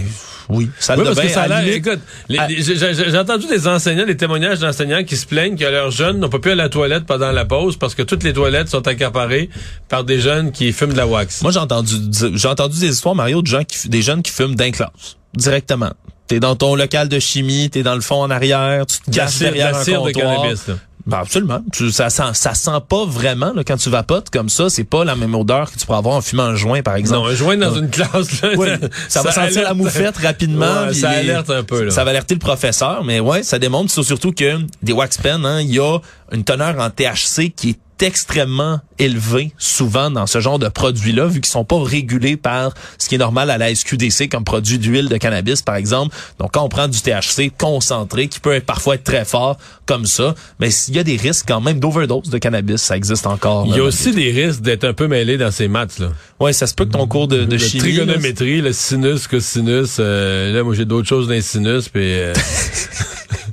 oui, 0.49 0.71
salle 0.79 0.99
Oui, 1.01 1.05
de 1.05 1.09
parce 1.11 1.17
bain. 1.17 1.23
que 1.27 1.29
ça 1.35 1.43
a 1.43 1.49
l'air, 1.63 1.75
écoute, 1.75 1.99
à- 2.39 2.49
j'ai 2.49 3.19
entendu 3.19 3.47
des 3.49 3.67
enseignants, 3.67 4.07
des 4.07 4.17
témoignages 4.17 4.61
d'enseignants 4.61 5.03
qui 5.05 5.17
se 5.17 5.27
plaignent 5.27 5.57
que 5.57 5.65
leurs 5.65 5.91
jeunes 5.91 6.19
n'ont 6.19 6.29
pas 6.29 6.39
pu 6.39 6.51
aller 6.51 6.61
à 6.61 6.65
la 6.65 6.69
toilette 6.71 7.05
pendant 7.05 7.33
la 7.33 7.45
pause 7.45 7.77
parce 7.77 7.95
que 7.95 8.03
toutes 8.03 8.23
les 8.23 8.33
toilettes 8.33 8.69
sont 8.69 8.87
accaparées 8.87 9.51
par 9.89 10.05
des 10.05 10.21
jeunes 10.21 10.53
qui 10.53 10.73
fument 10.73 10.93
de 10.93 10.97
la 10.97 11.07
wax. 11.07 11.43
Moi, 11.43 11.51
j'ai 11.53 11.59
entendu, 11.59 11.95
j'ai 12.35 12.49
entendu 12.49 12.79
des 12.79 12.89
histoires, 12.89 13.15
Mario, 13.15 13.43
de 13.43 13.47
gens 13.49 13.65
qui, 13.65 13.89
des 13.89 14.03
jeunes 14.03 14.23
qui 14.23 14.31
fument 14.33 14.55
d'un 14.55 14.71
classe, 14.71 15.17
directement. 15.35 15.91
T'es 16.29 16.41
dans 16.41 16.57
ton 16.57 16.75
local 16.75 17.09
de 17.09 17.19
chimie, 17.21 17.71
t'es 17.71 17.83
dans 17.85 17.95
le 17.95 18.01
fond 18.01 18.21
en 18.23 18.31
arrière, 18.31 18.85
tu 18.87 18.99
te 18.99 19.11
de 19.11 19.39
derrière 19.45 19.77
un 19.77 19.83
cire 19.85 20.03
de 20.03 20.11
comptoir. 20.13 20.37
cannabis, 20.43 20.67
là. 20.67 20.75
Ben 21.07 21.19
absolument. 21.19 21.61
Tu- 21.73 21.93
ça 21.93 22.11
sent, 22.11 22.23
ça 22.35 22.55
sent 22.55 22.71
pas 22.89 23.05
vraiment 23.07 23.53
là, 23.55 23.63
quand 23.65 23.77
tu 23.77 23.91
vapotes 23.91 24.29
comme 24.31 24.49
ça. 24.49 24.69
C'est 24.69 24.83
pas 24.83 25.05
la 25.05 25.15
même 25.15 25.35
odeur 25.37 25.71
que 25.71 25.79
tu 25.79 25.87
pourrais 25.87 25.99
avoir 25.99 26.17
en 26.17 26.21
fumant 26.21 26.43
un 26.43 26.57
joint, 26.57 26.83
par 26.83 26.97
exemple. 26.97 27.21
Non, 27.21 27.27
un 27.29 27.35
joint 27.37 27.57
dans 27.57 27.75
une 27.77 27.89
classe, 27.91 28.43
là, 28.43 28.55
Ouais, 28.57 28.77
ça, 29.09 29.23
va 29.23 29.31
sentir 29.31 29.63
la 29.63 29.75
moufette 29.75 30.17
rapidement. 30.17 30.87
Ouais, 30.89 30.95
ça 30.95 31.11
les- 31.13 31.31
alerte 31.31 31.51
un 31.51 31.63
peu, 31.63 31.85
là. 31.85 31.91
Ça 31.93 32.03
va 32.03 32.11
alerter 32.11 32.35
le 32.35 32.41
professeur, 32.41 33.05
mais 33.05 33.21
ouais, 33.21 33.45
ça 33.45 33.59
démontre 33.61 33.91
sur- 33.93 34.05
surtout 34.05 34.33
que 34.33 34.59
des 34.83 34.93
wax 34.93 35.19
pens, 35.19 35.45
hein, 35.45 35.61
il 35.61 35.73
y 35.75 35.79
a 35.79 35.99
une 36.33 36.43
teneur 36.43 36.77
en 36.81 36.91
THC 36.91 37.51
qui 37.55 37.71
est 37.71 37.79
extrêmement 38.01 38.81
élevée 38.99 39.53
souvent 39.59 40.11
dans 40.11 40.27
ce 40.27 40.41
genre 40.41 40.59
de 40.59 40.69
produits-là, 40.69 41.27
vu 41.27 41.41
qu'ils 41.41 41.51
sont 41.51 41.65
pas 41.65 41.83
régulés 41.83 42.37
par 42.37 42.73
ce 42.99 43.09
qui 43.09 43.15
est 43.15 43.19
normal 43.19 43.51
à 43.51 43.59
la 43.59 43.75
SQDC 43.75 44.29
comme 44.31 44.45
produit 44.45 44.79
d'huile 44.79 45.09
de 45.09 45.17
cannabis, 45.17 45.63
par 45.63 45.77
exemple. 45.77 46.15
Donc, 46.39 46.53
quand 46.53 46.63
on 46.63 46.69
prend 46.69 46.89
du 46.89 46.99
THC 47.01 47.51
concentré, 47.57 48.29
qui 48.29 48.41
peut 48.41 48.55
être- 48.55 48.67
parfois 48.67 48.95
être 48.97 49.05
très 49.05 49.25
fort 49.25 49.57
comme 49.87 50.07
ça, 50.07 50.35
mais 50.61 50.71
il 50.89 50.97
y 50.97 50.99
a 50.99 51.05
des 51.05 51.17
risques 51.17 51.45
quand 51.49 51.61
même 51.61 51.79
d'overdose 51.81 52.31
de 52.31 52.39
cannabis, 52.39 52.83
ça 52.83 52.97
existe 52.97 53.27
encore. 53.27 53.67
Il 53.69 53.77
y 53.77 53.81
a 53.81 53.85
aussi 53.85 54.13
des 54.13 54.31
risques 54.31 54.61
d'être 54.63 54.85
un 54.85 54.93
peu 54.95 55.07
mêlé 55.09 55.37
dans 55.39 55.51
ces 55.51 55.69
maths, 55.69 55.99
là. 55.99 56.09
Ouais, 56.41 56.53
ça 56.53 56.67
se 56.67 56.75
peut 56.75 56.85
que 56.85 56.91
ton 56.93 57.07
cours 57.07 57.29
de, 57.29 57.45
de 57.45 57.53
Le 57.53 57.59
chimie... 57.59 57.83
là, 57.93 58.05
trigonométrie, 58.05 58.61
le 58.61 58.73
sinus, 58.73 59.27
cosinus. 59.27 59.97
euh, 60.01 60.53
là, 60.53 60.63
moi, 60.63 60.75
j'ai 60.75 60.85
d'autres 60.85 61.09
choses 61.09 61.27
dans 61.29 61.33
les 61.35 61.43
sinus, 61.43 61.89
puis... 61.89 62.03
euh, 62.05 62.35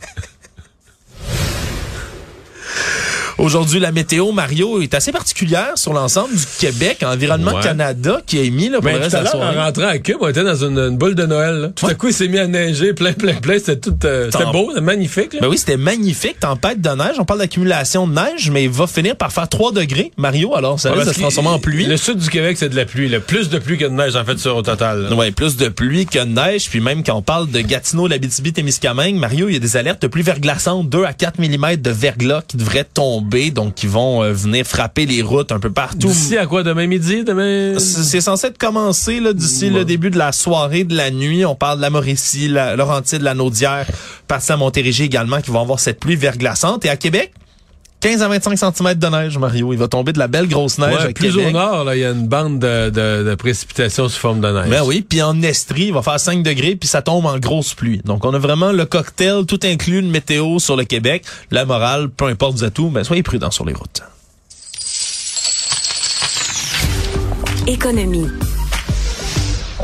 Aujourd'hui, 3.38 3.80
la 3.80 3.91
météo, 3.91 4.32
Mario, 4.32 4.82
est 4.82 4.93
assez 4.93 5.12
particulière 5.12 5.72
sur 5.76 5.93
l'ensemble 5.93 6.36
du 6.36 6.43
Québec. 6.60 7.04
Environnement 7.06 7.54
Ouais. 7.54 7.62
Canada 7.62 8.22
qui 8.26 8.39
a 8.39 8.41
émis 8.41 8.69
là, 8.69 8.78
pour 8.78 8.86
Mais 8.86 8.93
le 8.93 8.98
tout 8.98 9.04
reste 9.04 9.15
à 9.15 9.19
de 9.19 9.24
la 9.26 9.32
l'heure, 9.32 9.41
en 9.41 9.52
soirée. 9.54 9.65
rentrant 9.65 9.88
à 9.88 9.98
Cube, 10.00 10.17
on 10.22 10.28
était 10.28 10.43
dans 10.43 10.56
une, 10.56 10.78
une 10.80 10.98
boule 10.98 11.15
de 11.15 11.26
Noël. 11.26 11.56
là. 11.56 11.67
Tout 11.76 11.86
à 11.88 11.93
coup, 11.93 12.08
il 12.08 12.13
s'est 12.13 12.28
mis 12.28 12.39
à 12.39 12.48
neiger, 12.48 12.93
plein, 12.93 13.13
plein, 13.13 13.34
plein. 13.36 13.58
C'était 13.60 13.78
tout... 13.78 13.96
euh, 14.06 14.30
c'était 14.32 14.52
beau, 14.52 14.67
c'était 14.69 14.82
magnifique. 14.82 15.34
Là. 15.34 15.39
Ben 15.41 15.48
oui, 15.48 15.58
c'était 15.58 15.78
magnifique, 15.78 16.39
tempête 16.39 16.82
de 16.82 16.89
neige. 16.89 17.15
On 17.19 17.26
parle 17.26 17.39
d'accumulation 17.39 18.08
de 18.08 18.13
neige, 18.13 18.50
mais 18.52 18.63
il 18.63 18.69
va 18.69 18.88
finir 18.88 19.15
par 19.15 19.32
faire 19.32 19.48
3 19.50 19.72
degrés, 19.74 20.12
Mario. 20.17 20.56
Alors, 20.56 20.80
ça 20.80 20.91
parce 20.91 21.12
se 21.12 21.19
transformer 21.19 21.50
en 21.50 21.60
pluie. 21.60 21.86
Le 21.86 21.98
sud 21.98 22.17
du 22.17 22.30
Québec, 22.30 22.58
c'est 22.58 22.69
de 22.69 22.76
la 22.76 22.86
pluie. 22.86 23.10
Là. 23.10 23.19
Plus 23.19 23.50
de 23.50 23.60
pluie 23.60 23.78
que 23.78 23.86
de 23.86 23.89
neige, 23.89 24.15
en 24.15 24.26
fait, 24.26 24.38
sur 24.39 24.56
au 24.56 24.62
total. 24.62 25.12
Ouais, 25.13 25.32
plus 25.32 25.58
de 25.58 25.69
pluie 25.69 26.06
que 26.06 26.19
de 26.19 26.26
neige. 26.26 26.69
Puis 26.69 26.80
même 26.82 27.04
quand 27.04 27.15
on 27.15 27.22
parle 27.22 27.50
de 27.52 27.60
Gatineau, 27.62 28.08
l'Abitibi, 28.08 28.54
Témiscamingue, 28.54 29.15
Mario, 29.15 29.48
il 29.50 29.54
y 29.54 29.58
a 29.58 29.60
des 29.60 29.78
alertes 29.78 30.02
de 30.02 30.08
pluie 30.08 30.24
verglaçante, 30.24 30.89
2 30.89 31.04
à 31.04 31.13
4 31.13 31.39
mm 31.39 31.76
de 31.78 31.89
verglas 31.91 32.41
qui 32.48 32.58
devraient 32.58 32.84
tomber, 32.84 33.22
donc 33.51 33.75
qui 33.75 33.88
vont 33.88 34.23
euh, 34.23 34.31
venir 34.33 34.65
frapper 34.65 35.05
les 35.05 35.21
routes 35.21 35.51
un 35.51 35.59
peu 35.59 35.71
partout. 35.71 36.07
D'ici 36.07 36.38
à 36.38 36.45
quoi, 36.45 36.63
demain 36.63 36.88
midi, 36.88 37.23
demain... 37.23 37.79
C'est 37.79 38.03
c'est 38.03 38.21
censé 38.21 38.47
être 38.47 38.57
commencé 38.57 39.19
là 39.19 39.33
d'ici 39.33 39.65
Ouais. 39.65 39.69
le 39.79 39.86
début 39.86 40.09
de 40.09 40.17
la 40.17 40.31
soirée, 40.31 40.83
de 40.83 40.95
la 40.95 41.09
nuit. 41.09 41.45
On 41.45 41.55
parle 41.55 41.77
de 41.77 41.81
la 41.81 41.89
Mauricie, 41.89 42.47
la 42.47 42.75
Laurentide, 42.75 43.21
la 43.21 43.33
Naudière, 43.33 43.88
partie 44.27 44.51
à 44.51 44.57
Montérégie 44.57 45.03
également, 45.03 45.41
qui 45.41 45.51
vont 45.51 45.62
avoir 45.62 45.79
cette 45.79 45.99
pluie 45.99 46.15
verglaçante. 46.15 46.86
Et 46.86 46.89
à 46.89 46.97
Québec, 46.97 47.33
15 48.04 48.22
à 48.22 48.28
25 48.28 48.58
cm 48.58 48.94
de 48.96 49.08
neige, 49.08 49.38
Mario. 49.38 49.72
Il 49.72 49.80
va 49.80 49.88
tomber 49.88 50.12
de 50.12 50.20
la 50.20 50.28
belle 50.28 50.50
grosse 50.50 50.78
neige 50.78 50.94
Ouais, 50.94 51.02
à 51.04 51.13
plus 51.13 51.30
Québec. 51.32 51.48
au 51.48 51.52
nord, 51.52 51.86
là, 51.86 51.96
il 51.96 52.02
y 52.02 52.04
a 52.04 52.10
une 52.12 52.28
bande 52.28 52.60
de, 52.60 52.89
de, 52.89 53.24
de 53.30 53.36
précipitations 53.36 54.10
sous 54.10 54.20
forme 54.20 54.42
de 54.42 54.52
neige. 54.52 54.70
Ben 54.70 54.84
oui, 54.86 55.06
puis 55.08 55.22
en 55.22 55.42
Estrie, 55.42 55.86
il 55.86 55.94
va 55.94 56.02
faire 56.02 56.20
5 56.20 56.44
degrés, 56.44 56.76
puis 56.76 56.89
ça 56.89 57.02
tombe 57.02 57.26
en 57.26 57.39
grosse 57.39 57.74
pluie. 57.74 58.02
Donc, 58.04 58.26
on 58.26 58.34
a 58.34 58.39
vraiment 58.39 58.74
le 58.74 58.86
cocktail 58.86 59.46
tout 59.46 59.60
inclus 59.63 60.02
de 60.02 60.08
météo 60.10 60.60
sur 60.60 60.76
le 60.76 60.84
Québec. 60.84 61.24
La 61.50 61.63
morale, 61.63 62.10
peu 62.10 62.26
importe 62.26 62.62
du 62.62 62.70
tout, 62.72 62.89
ben 62.89 63.06
soyez 63.06 63.24
prudents 63.24 63.52
sur 63.52 63.63
les 63.63 63.74
routes. 63.74 64.02
Économie. 67.68 68.28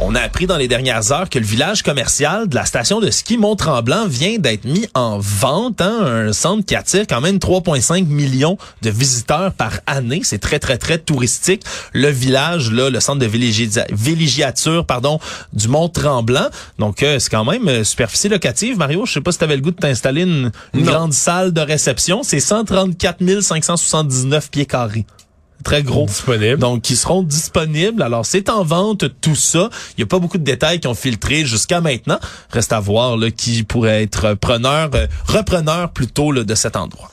On 0.02 0.16
a 0.16 0.22
appris 0.22 0.48
dans 0.48 0.56
les 0.56 0.70
dernières 0.70 1.12
heures 1.12 1.30
que 1.30 1.40
le 1.40 1.46
village 1.46 1.84
commercial 1.84 2.48
de 2.48 2.56
la 2.56 2.64
station 2.64 3.02
de 3.02 3.12
ski 3.12 3.38
Mont-Tremblant 3.38 4.08
vient 4.08 4.38
d'être 4.38 4.64
mis 4.64 4.88
en 4.94 5.20
vente. 5.20 5.82
Hein, 5.82 6.28
un 6.28 6.34
centre 6.34 6.66
qui 6.66 6.76
attire 6.76 7.06
quand 7.08 7.20
même 7.20 7.38
3,5 7.38 8.06
millions 8.06 8.58
de 8.82 8.90
visiteurs 8.90 9.52
par 9.52 9.82
année. 9.88 10.22
C'est 10.24 10.40
très, 10.40 10.58
très, 10.58 10.78
très 10.78 11.00
touristique. 11.00 11.64
Le 11.94 12.08
village, 12.08 12.72
là, 12.72 12.90
le 12.90 13.00
centre 13.02 13.20
de 13.20 13.26
villégia- 13.28 13.86
villégiature 13.92 14.86
pardon, 14.86 15.20
du 15.52 15.68
Mont-Tremblant. 15.68 16.50
Donc, 16.78 17.04
euh, 17.04 17.20
c'est 17.20 17.30
quand 17.30 17.46
même 17.46 17.68
euh, 17.68 17.84
superficie 17.84 18.30
locative. 18.30 18.78
Mario, 18.78 19.06
je 19.06 19.14
sais 19.14 19.22
pas 19.22 19.34
si 19.34 19.40
tu 19.40 19.44
avais 19.44 19.58
le 19.58 19.62
goût 19.62 19.72
de 19.72 19.76
t'installer 19.76 20.22
une, 20.22 20.52
grande 20.76 21.14
salle 21.14 21.52
de 21.52 21.62
réception. 21.62 22.24
C'est 22.24 22.40
134 22.40 23.42
579 23.42 24.50
pieds 24.50 24.66
carrés. 24.66 25.06
Très 25.64 25.84
gros. 25.84 26.06
Disponible. 26.06 26.58
Donc, 26.58 26.82
qui 26.82 26.96
seront 26.96 27.22
disponibles. 27.22 28.02
Alors, 28.02 28.26
c'est 28.26 28.50
en 28.50 28.64
vente, 28.64 29.06
tout 29.22 29.36
ça. 29.36 29.70
Il 29.98 30.00
n'y 30.00 30.04
a 30.04 30.08
pas 30.08 30.20
beaucoup 30.20 30.38
de 30.38 30.44
détails 30.44 30.80
qui 30.80 30.88
ont 30.88 30.96
filtré 30.96 31.46
jusqu'à 31.46 31.82
maintenant. 31.82 32.20
Reste 32.52 32.72
à 32.72 32.80
voir 32.80 33.18
là, 33.18 33.30
qui 33.32 33.64
pourrait 33.64 34.04
être 34.04 34.36
preneur, 34.36 34.90
euh, 34.94 35.08
repreneur 35.28 35.92
plutôt 35.92 36.32
là, 36.32 36.44
de 36.44 36.56
cet 36.56 36.76
endroit. 36.76 37.12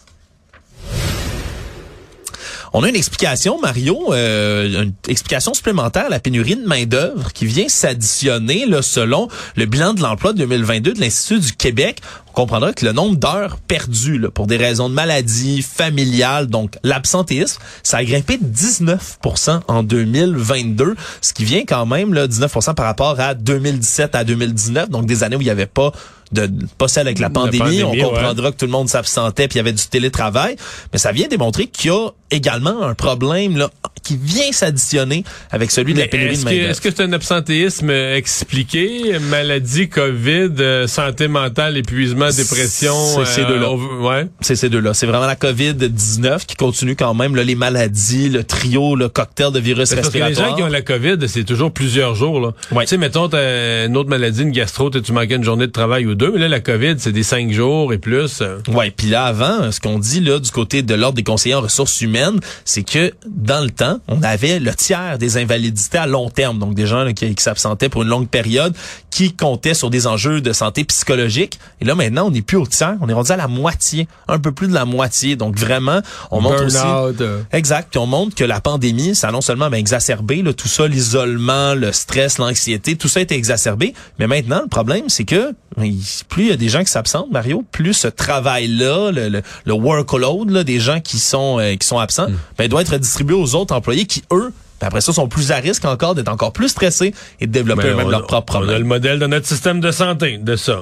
On 2.72 2.82
a 2.82 2.90
une 2.90 2.96
explication, 2.96 3.58
Mario, 3.58 4.12
euh, 4.12 4.82
une 4.82 4.92
explication 5.08 5.54
supplémentaire 5.54 6.06
à 6.06 6.08
la 6.10 6.20
pénurie 6.20 6.56
de 6.56 6.66
main-d'œuvre 6.66 7.32
qui 7.32 7.46
vient 7.46 7.68
s'additionner 7.68 8.66
selon 8.82 9.28
le 9.56 9.64
bilan 9.64 9.94
de 9.94 10.02
l'emploi 10.02 10.34
2022 10.34 10.92
de 10.92 11.00
l'Institut 11.00 11.40
du 11.40 11.52
Québec. 11.52 12.02
On 12.38 12.42
comprendra 12.42 12.74
que 12.74 12.84
le 12.84 12.92
nombre 12.92 13.16
d'heures 13.16 13.56
perdues 13.66 14.18
là, 14.18 14.30
pour 14.30 14.46
des 14.46 14.58
raisons 14.58 14.90
de 14.90 14.94
maladie 14.94 15.62
familiale, 15.62 16.48
donc 16.48 16.76
l'absentéisme, 16.82 17.62
ça 17.82 17.96
a 17.96 18.04
grimpé 18.04 18.36
de 18.36 18.44
19% 18.44 19.60
en 19.66 19.82
2022, 19.82 20.96
ce 21.22 21.32
qui 21.32 21.46
vient 21.46 21.64
quand 21.66 21.86
même 21.86 22.12
là, 22.12 22.26
19% 22.26 22.74
par 22.74 22.84
rapport 22.84 23.18
à 23.20 23.32
2017 23.32 24.14
à 24.14 24.24
2019, 24.24 24.90
donc 24.90 25.06
des 25.06 25.24
années 25.24 25.36
où 25.36 25.40
il 25.40 25.44
n'y 25.44 25.50
avait 25.50 25.64
pas 25.64 25.92
de 26.32 26.50
pas 26.76 26.88
celle 26.88 27.06
avec 27.06 27.18
la 27.18 27.30
pandémie, 27.30 27.58
pandémie, 27.58 27.84
on 27.84 27.92
ouais. 27.92 28.02
comprendra 28.02 28.50
que 28.50 28.56
tout 28.56 28.66
le 28.66 28.72
monde 28.72 28.88
s'absentait 28.88 29.48
puis 29.48 29.56
il 29.56 29.58
y 29.58 29.60
avait 29.60 29.72
du 29.72 29.86
télétravail, 29.86 30.56
mais 30.92 30.98
ça 30.98 31.12
vient 31.12 31.28
démontrer 31.28 31.66
qu'il 31.68 31.90
y 31.90 31.94
a 31.94 32.10
également 32.30 32.82
un 32.82 32.94
problème 32.94 33.56
là 33.56 33.70
qui 34.02 34.16
vient 34.16 34.52
s'additionner 34.52 35.24
avec 35.50 35.70
celui 35.70 35.94
de 35.94 36.00
la 36.00 36.08
pénurie 36.08 36.34
Est-ce 36.34 36.44
de 36.44 36.50
que 36.50 36.54
main 36.54 36.70
est-ce 36.70 36.80
que 36.80 36.90
c'est 36.90 37.02
un 37.02 37.12
absentéisme 37.12 37.90
expliqué? 37.90 39.18
Maladie, 39.20 39.88
COVID, 39.88 40.50
euh, 40.60 40.86
santé 40.86 41.28
mentale, 41.28 41.76
épuisement, 41.76 42.25
dépression? 42.32 42.94
C'est 43.24 43.26
ces 43.26 43.44
deux-là. 43.44 43.70
on- 43.70 44.06
ouais. 44.08 44.26
C'est 44.40 44.56
ces 44.56 44.68
deux-là. 44.68 44.94
C'est 44.94 45.06
vraiment 45.06 45.26
la 45.26 45.36
COVID-19 45.36 46.46
qui 46.46 46.56
continue 46.56 46.96
quand 46.96 47.14
même, 47.14 47.34
là, 47.36 47.42
les 47.44 47.54
maladies, 47.54 48.28
le 48.28 48.44
trio, 48.44 48.96
le 48.96 49.08
cocktail 49.08 49.52
de 49.52 49.60
virus 49.60 49.94
Parce 49.94 50.08
que 50.08 50.14
les 50.18 50.22
respiratoires. 50.24 50.50
gens 50.50 50.56
qui 50.56 50.62
ont 50.62 50.68
la 50.68 50.82
COVID, 50.82 51.16
c'est 51.28 51.44
toujours 51.44 51.70
plusieurs 51.72 52.14
jours. 52.14 52.40
Là. 52.40 52.52
Ouais. 52.72 52.84
Tu 52.84 52.90
sais, 52.90 52.96
mettons, 52.98 53.28
t'as 53.28 53.86
une 53.86 53.96
autre 53.96 54.08
maladie, 54.08 54.42
une 54.42 54.50
gastro, 54.52 54.90
tu 54.90 55.12
manquais 55.12 55.34
une 55.36 55.44
journée 55.44 55.66
de 55.66 55.72
travail 55.72 56.06
ou 56.06 56.14
deux, 56.14 56.30
mais 56.32 56.38
là, 56.38 56.48
la 56.48 56.60
COVID, 56.60 56.94
c'est 56.98 57.12
des 57.12 57.22
cinq 57.22 57.52
jours 57.52 57.92
et 57.92 57.98
plus. 57.98 58.40
euh. 58.40 58.58
Ouais, 58.68 58.90
puis 58.90 59.08
là 59.08 59.24
avant, 59.24 59.70
ce 59.70 59.80
qu'on 59.80 59.98
dit 59.98 60.20
là 60.20 60.38
du 60.38 60.50
côté 60.50 60.82
de 60.82 60.94
l'ordre 60.94 61.16
des 61.16 61.22
conseillers 61.22 61.54
en 61.54 61.60
ressources 61.60 62.00
humaines, 62.00 62.40
c'est 62.64 62.82
que 62.82 63.12
dans 63.26 63.62
le 63.62 63.70
temps, 63.70 63.98
on 64.08 64.22
avait 64.22 64.58
le 64.58 64.74
tiers 64.74 65.18
des 65.18 65.36
invalidités 65.36 65.98
à 65.98 66.06
long 66.06 66.30
terme, 66.30 66.58
donc 66.58 66.74
des 66.74 66.86
gens 66.86 67.04
là, 67.04 67.12
qui, 67.12 67.34
qui 67.34 67.42
s'absentaient 67.42 67.88
pour 67.88 68.02
une 68.02 68.08
longue 68.08 68.28
période, 68.28 68.74
qui 69.10 69.34
comptaient 69.34 69.74
sur 69.74 69.90
des 69.90 70.06
enjeux 70.06 70.40
de 70.40 70.52
santé 70.52 70.84
psychologique. 70.84 71.58
Et 71.80 71.84
là 71.84 71.94
maintenant, 71.94 72.15
on 72.22 72.30
n'est 72.30 72.42
plus 72.42 72.56
au 72.56 72.66
tiers, 72.66 72.96
on 73.00 73.08
est 73.08 73.12
rendu 73.12 73.32
à 73.32 73.36
la 73.36 73.48
moitié, 73.48 74.08
un 74.28 74.38
peu 74.38 74.52
plus 74.52 74.68
de 74.68 74.74
la 74.74 74.84
moitié. 74.84 75.36
Donc 75.36 75.58
vraiment, 75.58 76.00
on 76.30 76.40
montre 76.40 76.64
aussi 76.64 76.76
euh. 77.20 77.40
Exact. 77.52 77.88
Puis 77.90 77.98
on 77.98 78.06
montre 78.06 78.34
que 78.34 78.44
la 78.44 78.60
pandémie, 78.60 79.14
ça 79.14 79.28
a 79.28 79.32
non 79.32 79.40
seulement 79.40 79.70
ben, 79.70 79.78
exacerbé 79.78 80.42
là, 80.42 80.52
tout 80.52 80.68
ça, 80.68 80.86
l'isolement, 80.88 81.74
le 81.74 81.92
stress, 81.92 82.38
l'anxiété, 82.38 82.96
tout 82.96 83.08
ça 83.08 83.20
a 83.20 83.22
été 83.22 83.34
exacerbé. 83.34 83.94
Mais 84.18 84.26
maintenant, 84.26 84.60
le 84.62 84.68
problème, 84.68 85.08
c'est 85.08 85.24
que 85.24 85.52
ben, 85.76 85.92
plus 86.28 86.44
il 86.44 86.48
y 86.48 86.52
a 86.52 86.56
des 86.56 86.68
gens 86.68 86.80
qui 86.84 86.90
s'absentent, 86.90 87.30
Mario, 87.30 87.64
plus 87.72 87.94
ce 87.94 88.08
travail-là, 88.08 89.10
le, 89.12 89.28
le, 89.28 89.42
le 89.64 89.72
workload 89.72 90.50
là, 90.50 90.64
des 90.64 90.80
gens 90.80 91.00
qui 91.00 91.18
sont 91.18 91.58
euh, 91.58 91.74
qui 91.76 91.86
sont 91.86 91.98
absents, 91.98 92.26
ben, 92.58 92.68
doit 92.68 92.82
être 92.82 92.96
distribué 92.98 93.34
aux 93.34 93.54
autres 93.54 93.74
employés 93.74 94.06
qui, 94.06 94.22
eux, 94.32 94.52
ben, 94.80 94.86
après 94.88 95.00
ça, 95.00 95.12
sont 95.12 95.28
plus 95.28 95.52
à 95.52 95.56
risque 95.56 95.84
encore 95.84 96.14
d'être 96.14 96.28
encore 96.28 96.52
plus 96.52 96.68
stressés 96.68 97.14
et 97.40 97.46
de 97.46 97.52
développer 97.52 97.82
Ben, 97.84 97.92
eux-mêmes 97.92 98.06
on- 98.06 98.10
leurs 98.10 98.26
propres 98.26 98.54
On 98.54 98.58
a 98.58 98.60
le 98.60 98.66
problèmes. 98.66 98.86
modèle 98.86 99.18
de 99.18 99.26
notre 99.26 99.46
système 99.46 99.80
de 99.80 99.90
santé, 99.90 100.38
de 100.38 100.56
ça. 100.56 100.80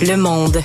Le 0.00 0.16
monde. 0.16 0.62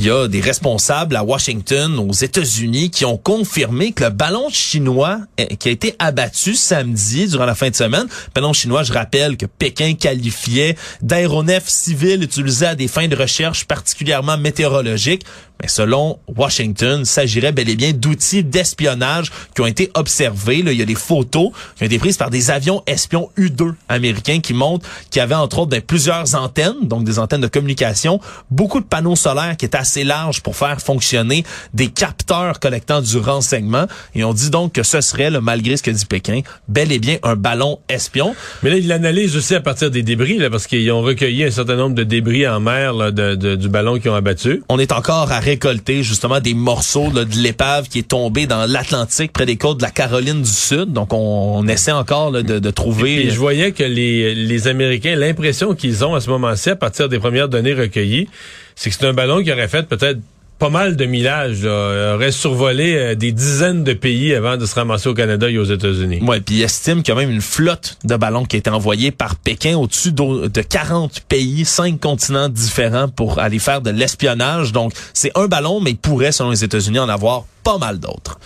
Il 0.00 0.06
y 0.06 0.10
a 0.10 0.28
des 0.28 0.40
responsables 0.40 1.14
à 1.14 1.22
Washington, 1.22 1.98
aux 1.98 2.14
États-Unis, 2.14 2.90
qui 2.90 3.04
ont 3.04 3.18
confirmé 3.18 3.92
que 3.92 4.04
le 4.04 4.08
ballon 4.08 4.48
chinois 4.48 5.18
eh, 5.36 5.56
qui 5.58 5.68
a 5.68 5.72
été 5.72 5.94
abattu 5.98 6.54
samedi 6.54 7.28
durant 7.28 7.44
la 7.44 7.54
fin 7.54 7.68
de 7.68 7.74
semaine, 7.74 8.06
ballon 8.34 8.54
chinois, 8.54 8.82
je 8.82 8.94
rappelle 8.94 9.36
que 9.36 9.44
Pékin 9.44 9.92
qualifiait 9.92 10.74
d'aéronef 11.02 11.68
civil 11.68 12.22
utilisé 12.22 12.64
à 12.64 12.74
des 12.74 12.88
fins 12.88 13.08
de 13.08 13.16
recherche 13.16 13.66
particulièrement 13.66 14.38
météorologiques, 14.38 15.26
mais 15.62 15.68
selon 15.68 16.18
Washington, 16.36 17.00
il 17.00 17.06
s'agirait 17.06 17.52
bel 17.52 17.68
et 17.68 17.76
bien 17.76 17.92
d'outils 17.92 18.42
d'espionnage 18.44 19.30
qui 19.54 19.60
ont 19.60 19.66
été 19.66 19.90
observés. 19.94 20.62
Là, 20.62 20.72
il 20.72 20.78
y 20.78 20.82
a 20.82 20.86
des 20.86 20.94
photos 20.94 21.50
qui 21.76 21.82
ont 21.82 21.86
été 21.86 21.98
prises 21.98 22.16
par 22.16 22.30
des 22.30 22.50
avions 22.50 22.82
espions 22.86 23.30
U-2 23.36 23.74
américains 23.88 24.40
qui 24.40 24.54
montrent 24.54 24.86
qu'il 25.10 25.20
y 25.20 25.22
avait 25.22 25.34
entre 25.34 25.60
autres 25.60 25.70
ben, 25.70 25.80
plusieurs 25.82 26.34
antennes, 26.34 26.76
donc 26.82 27.04
des 27.04 27.18
antennes 27.18 27.40
de 27.40 27.46
communication, 27.46 28.20
beaucoup 28.50 28.80
de 28.80 28.84
panneaux 28.86 29.16
solaires 29.16 29.56
qui 29.56 29.64
étaient 29.66 29.78
assez 29.78 30.04
larges 30.04 30.40
pour 30.42 30.56
faire 30.56 30.80
fonctionner 30.80 31.44
des 31.74 31.88
capteurs 31.88 32.60
collectant 32.60 33.00
du 33.02 33.18
renseignement. 33.18 33.86
Et 34.14 34.24
on 34.24 34.32
dit 34.32 34.50
donc 34.50 34.72
que 34.72 34.82
ce 34.82 35.00
serait, 35.00 35.30
là, 35.30 35.40
malgré 35.40 35.76
ce 35.76 35.82
que 35.82 35.90
dit 35.90 36.06
Pékin, 36.06 36.40
bel 36.68 36.92
et 36.92 36.98
bien 36.98 37.18
un 37.22 37.36
ballon 37.36 37.78
espion. 37.88 38.34
Mais 38.62 38.70
là, 38.70 38.76
ils 38.76 38.88
l'analysent 38.88 39.36
aussi 39.36 39.54
à 39.54 39.60
partir 39.60 39.90
des 39.90 40.02
débris, 40.02 40.38
là, 40.38 40.48
parce 40.50 40.66
qu'ils 40.66 40.90
ont 40.92 41.02
recueilli 41.02 41.44
un 41.44 41.50
certain 41.50 41.76
nombre 41.76 41.94
de 41.94 42.04
débris 42.04 42.46
en 42.48 42.60
mer 42.60 42.92
là, 42.92 43.10
de, 43.10 43.34
de- 43.34 43.56
du 43.56 43.68
ballon 43.68 43.98
qu'ils 43.98 44.10
ont 44.10 44.14
abattu. 44.14 44.62
On 44.68 44.78
est 44.78 44.92
encore 44.92 45.30
à 45.32 45.40
récolter 45.50 46.02
justement 46.02 46.40
des 46.40 46.54
morceaux 46.54 47.10
là, 47.12 47.24
de 47.24 47.34
l'épave 47.36 47.88
qui 47.88 47.98
est 47.98 48.08
tombée 48.08 48.46
dans 48.46 48.66
l'Atlantique 48.66 49.32
près 49.32 49.46
des 49.46 49.56
côtes 49.56 49.78
de 49.78 49.82
la 49.82 49.90
Caroline 49.90 50.42
du 50.42 50.50
Sud. 50.50 50.92
Donc 50.92 51.12
on, 51.12 51.58
on 51.58 51.66
essaie 51.68 51.92
encore 51.92 52.30
là, 52.30 52.42
de, 52.42 52.58
de 52.58 52.70
trouver. 52.70 53.26
Et 53.26 53.30
je 53.30 53.38
voyais 53.38 53.72
que 53.72 53.82
les, 53.84 54.34
les 54.34 54.68
Américains, 54.68 55.16
l'impression 55.16 55.74
qu'ils 55.74 56.04
ont 56.04 56.14
à 56.14 56.20
ce 56.20 56.30
moment-ci, 56.30 56.70
à 56.70 56.76
partir 56.76 57.08
des 57.08 57.18
premières 57.18 57.48
données 57.48 57.74
recueillies, 57.74 58.28
c'est 58.76 58.90
que 58.90 58.96
c'est 58.96 59.06
un 59.06 59.12
ballon 59.12 59.42
qui 59.42 59.52
aurait 59.52 59.68
fait 59.68 59.86
peut-être 59.86 60.20
pas 60.60 60.68
mal 60.68 60.94
de 60.94 61.06
millages, 61.06 61.62
là, 61.62 62.14
aurait 62.14 62.32
survolé 62.32 62.94
euh, 62.94 63.14
des 63.14 63.32
dizaines 63.32 63.82
de 63.82 63.94
pays 63.94 64.34
avant 64.34 64.58
de 64.58 64.66
se 64.66 64.74
ramasser 64.74 65.08
au 65.08 65.14
Canada 65.14 65.48
et 65.48 65.56
aux 65.56 65.64
États-Unis. 65.64 66.20
Ouais, 66.22 66.40
puis 66.40 66.56
il 66.56 66.62
estime 66.62 67.02
qu'il 67.02 67.14
y 67.14 67.16
a 67.16 67.20
même 67.20 67.30
une 67.30 67.40
flotte 67.40 67.96
de 68.04 68.14
ballons 68.14 68.44
qui 68.44 68.56
a 68.56 68.58
été 68.58 68.68
envoyée 68.68 69.10
par 69.10 69.36
Pékin 69.36 69.78
au-dessus 69.78 70.12
de 70.12 70.60
40 70.60 71.20
pays, 71.20 71.64
cinq 71.64 71.98
continents 71.98 72.50
différents 72.50 73.08
pour 73.08 73.38
aller 73.38 73.58
faire 73.58 73.80
de 73.80 73.90
l'espionnage. 73.90 74.72
Donc, 74.72 74.92
c'est 75.14 75.32
un 75.34 75.46
ballon, 75.46 75.80
mais 75.80 75.92
il 75.92 75.96
pourrait, 75.96 76.30
selon 76.30 76.50
les 76.50 76.62
États-Unis, 76.62 76.98
en 76.98 77.08
avoir 77.08 77.44
pas 77.64 77.78
mal 77.78 77.98
d'autres. 77.98 78.38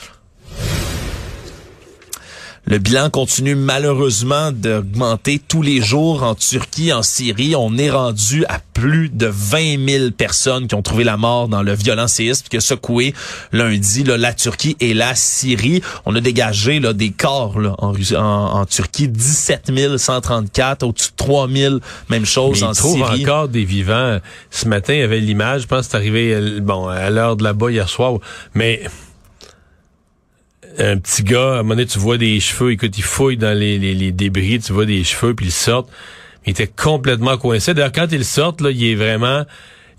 Le 2.66 2.78
bilan 2.78 3.10
continue 3.10 3.56
malheureusement 3.56 4.50
d'augmenter 4.50 5.38
tous 5.38 5.60
les 5.60 5.82
jours 5.82 6.22
en 6.22 6.34
Turquie, 6.34 6.94
en 6.94 7.02
Syrie. 7.02 7.54
On 7.54 7.76
est 7.76 7.90
rendu 7.90 8.46
à 8.48 8.58
plus 8.72 9.10
de 9.10 9.26
20 9.26 9.86
000 9.86 10.10
personnes 10.12 10.66
qui 10.66 10.74
ont 10.74 10.80
trouvé 10.80 11.04
la 11.04 11.18
mort 11.18 11.48
dans 11.48 11.62
le 11.62 11.74
violent 11.74 12.08
séisme 12.08 12.46
qui 12.48 12.56
a 12.56 12.62
secoué 12.62 13.12
lundi 13.52 14.02
là, 14.02 14.16
la 14.16 14.32
Turquie 14.32 14.78
et 14.80 14.94
la 14.94 15.14
Syrie. 15.14 15.82
On 16.06 16.16
a 16.16 16.20
dégagé 16.22 16.80
là, 16.80 16.94
des 16.94 17.10
corps 17.10 17.60
là, 17.60 17.74
en, 17.76 17.92
Russie- 17.92 18.16
en, 18.16 18.22
en 18.54 18.64
Turquie, 18.64 19.08
17 19.08 19.70
134, 19.98 20.84
au-dessus 20.84 21.10
de 21.10 21.16
3 21.16 21.48
000, 21.50 21.74
même 22.08 22.24
chose 22.24 22.64
en 22.64 22.72
Syrie. 22.72 23.22
encore 23.24 23.48
des 23.48 23.64
vivants. 23.66 24.18
Ce 24.50 24.66
matin, 24.66 24.94
il 24.94 25.00
y 25.00 25.02
avait 25.02 25.20
l'image, 25.20 25.62
je 25.62 25.66
pense 25.66 25.84
que 25.84 25.90
c'est 25.92 25.96
arrivé 25.98 26.32
euh, 26.34 26.60
bon, 26.62 26.88
à 26.88 27.10
l'heure 27.10 27.36
de 27.36 27.44
là-bas 27.44 27.70
hier 27.70 27.90
soir. 27.90 28.14
Mais 28.54 28.80
un 30.78 30.98
petit 30.98 31.22
gars, 31.22 31.40
à 31.40 31.54
un 31.54 31.56
moment 31.58 31.70
donné, 31.70 31.86
tu 31.86 31.98
vois 31.98 32.18
des 32.18 32.40
cheveux, 32.40 32.72
écoute, 32.72 32.96
il 32.96 33.04
fouille 33.04 33.36
dans 33.36 33.56
les, 33.56 33.78
les, 33.78 33.94
les 33.94 34.12
débris, 34.12 34.58
tu 34.58 34.72
vois 34.72 34.86
des 34.86 35.04
cheveux, 35.04 35.34
puis 35.34 35.46
ils 35.46 35.52
sortent. 35.52 35.90
Il 36.46 36.50
était 36.50 36.66
complètement 36.66 37.36
coincé. 37.38 37.74
D'ailleurs, 37.74 37.92
quand 37.92 38.12
ils 38.12 38.24
sortent, 38.24 38.60
là, 38.60 38.70
il 38.70 38.84
est 38.84 38.94
vraiment... 38.94 39.44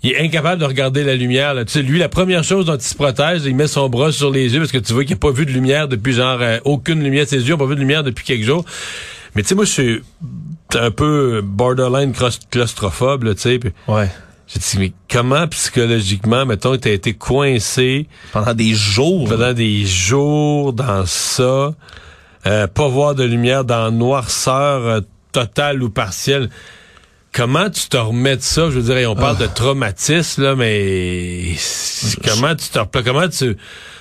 Il 0.02 0.12
est 0.12 0.20
incapable 0.20 0.60
de 0.60 0.66
regarder 0.66 1.02
la 1.02 1.16
lumière. 1.16 1.54
Là. 1.54 1.64
Tu 1.64 1.72
sais, 1.72 1.82
lui, 1.82 1.98
la 1.98 2.10
première 2.10 2.44
chose 2.44 2.66
dont 2.66 2.76
il 2.76 2.82
se 2.82 2.94
protège, 2.94 3.42
il 3.46 3.56
met 3.56 3.66
son 3.66 3.88
bras 3.88 4.12
sur 4.12 4.30
les 4.30 4.52
yeux 4.52 4.60
parce 4.60 4.70
que 4.70 4.78
tu 4.78 4.92
vois 4.92 5.04
qu'il 5.04 5.14
n'a 5.14 5.18
pas 5.18 5.30
vu 5.30 5.46
de 5.46 5.50
lumière 5.50 5.88
depuis 5.88 6.12
genre 6.12 6.38
euh, 6.40 6.58
aucune 6.64 7.02
lumière 7.02 7.26
ses 7.26 7.38
yeux, 7.38 7.54
n'a 7.54 7.56
pas 7.56 7.66
vu 7.66 7.74
de 7.74 7.80
lumière 7.80 8.04
depuis 8.04 8.24
quelques 8.24 8.44
jours. 8.44 8.64
Mais 9.34 9.42
tu 9.42 9.48
sais, 9.48 9.54
moi, 9.54 9.64
je 9.64 9.70
suis 9.70 10.02
un 10.74 10.90
peu 10.90 11.40
borderline 11.42 12.12
claus- 12.12 12.38
claustrophobe, 12.50 13.34
tu 13.34 13.40
sais. 13.40 13.60
Ouais. 13.88 14.08
J'ai 14.46 14.60
dit, 14.60 14.78
mais 14.78 14.92
comment 15.10 15.48
psychologiquement, 15.48 16.46
mettons, 16.46 16.76
t'as 16.76 16.90
été 16.90 17.14
coincé 17.14 18.06
pendant 18.32 18.54
des 18.54 18.74
jours, 18.74 19.28
pendant 19.28 19.52
des 19.52 19.84
jours 19.84 20.72
dans 20.72 21.04
ça, 21.04 21.74
euh, 22.46 22.66
pas 22.68 22.88
voir 22.88 23.16
de 23.16 23.24
lumière 23.24 23.64
dans 23.64 23.90
noirceur 23.90 24.86
euh, 24.86 25.00
totale 25.32 25.82
ou 25.82 25.90
partielle. 25.90 26.48
Comment 27.32 27.68
tu 27.68 27.88
te 27.88 27.96
remets 27.96 28.36
de 28.36 28.42
ça? 28.42 28.70
Je 28.70 28.78
veux 28.78 28.94
dire, 28.94 29.10
on 29.10 29.16
parle 29.16 29.36
de 29.36 29.46
traumatisme, 29.46 30.42
là, 30.42 30.54
mais 30.54 31.56
comment 32.24 32.54
tu 32.54 32.68
te 32.68 33.00
comment 33.02 33.28
tu 33.28 33.56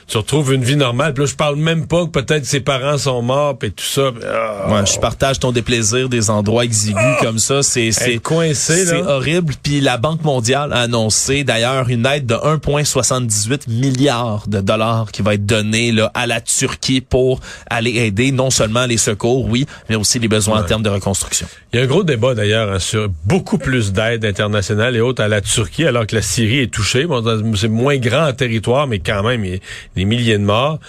tu 0.07 0.17
retrouves 0.17 0.53
une 0.53 0.63
vie 0.63 0.75
normale. 0.75 1.13
Puis 1.13 1.23
là, 1.23 1.29
je 1.29 1.35
parle 1.35 1.55
même 1.55 1.87
pas 1.87 2.05
que 2.05 2.11
peut-être 2.11 2.45
ses 2.45 2.59
parents 2.59 2.97
sont 2.97 3.21
morts 3.21 3.57
et 3.63 3.71
tout 3.71 3.83
ça. 3.83 4.11
Oh. 4.15 4.73
Ouais, 4.73 4.85
je 4.85 4.99
partage 4.99 5.39
ton 5.39 5.51
déplaisir 5.51 6.09
des 6.09 6.29
endroits 6.29 6.63
exigus 6.63 6.95
oh. 7.19 7.23
comme 7.23 7.39
ça. 7.39 7.63
C'est 7.63 7.91
c'est 7.91 8.17
coincé. 8.17 8.85
C'est 8.85 9.01
horrible. 9.01 9.53
Puis 9.63 9.81
la 9.81 9.97
Banque 9.97 10.23
mondiale 10.23 10.73
a 10.73 10.81
annoncé 10.81 11.43
d'ailleurs 11.43 11.89
une 11.89 12.05
aide 12.05 12.25
de 12.25 12.35
1,78 12.35 13.69
milliards 13.69 14.47
de 14.47 14.61
dollars 14.61 15.11
qui 15.11 15.21
va 15.21 15.33
être 15.33 15.45
donnée 15.45 15.91
là 15.91 16.11
à 16.13 16.27
la 16.27 16.41
Turquie 16.41 17.01
pour 17.01 17.39
aller 17.69 17.91
aider 17.91 18.31
non 18.31 18.49
seulement 18.49 18.85
les 18.85 18.97
secours, 18.97 19.45
oui, 19.45 19.65
mais 19.89 19.95
aussi 19.95 20.19
les 20.19 20.27
besoins 20.27 20.61
en 20.61 20.63
termes 20.63 20.83
de 20.83 20.89
reconstruction. 20.89 21.47
Il 21.73 21.79
y 21.79 21.81
a 21.81 21.83
un 21.85 21.87
gros 21.87 22.03
débat 22.03 22.35
d'ailleurs 22.35 22.71
hein, 22.71 22.79
sur 22.79 23.09
beaucoup 23.25 23.57
plus 23.57 23.91
d'aide 23.91 24.23
internationale 24.25 24.95
et 24.95 25.01
autres 25.01 25.23
à 25.23 25.27
la 25.27 25.41
Turquie 25.41 25.85
alors 25.85 26.05
que 26.05 26.15
la 26.15 26.21
Syrie 26.21 26.59
est 26.59 26.73
touchée. 26.73 27.05
Bon, 27.05 27.23
c'est 27.55 27.67
moins 27.67 27.97
grand 27.97 28.27
en 28.27 28.33
territoire, 28.33 28.87
mais 28.87 28.99
quand 28.99 29.23
même, 29.23 29.43
il 29.43 29.59
des 29.95 30.05
milliers 30.05 30.37
de 30.37 30.43
morts, 30.43 30.79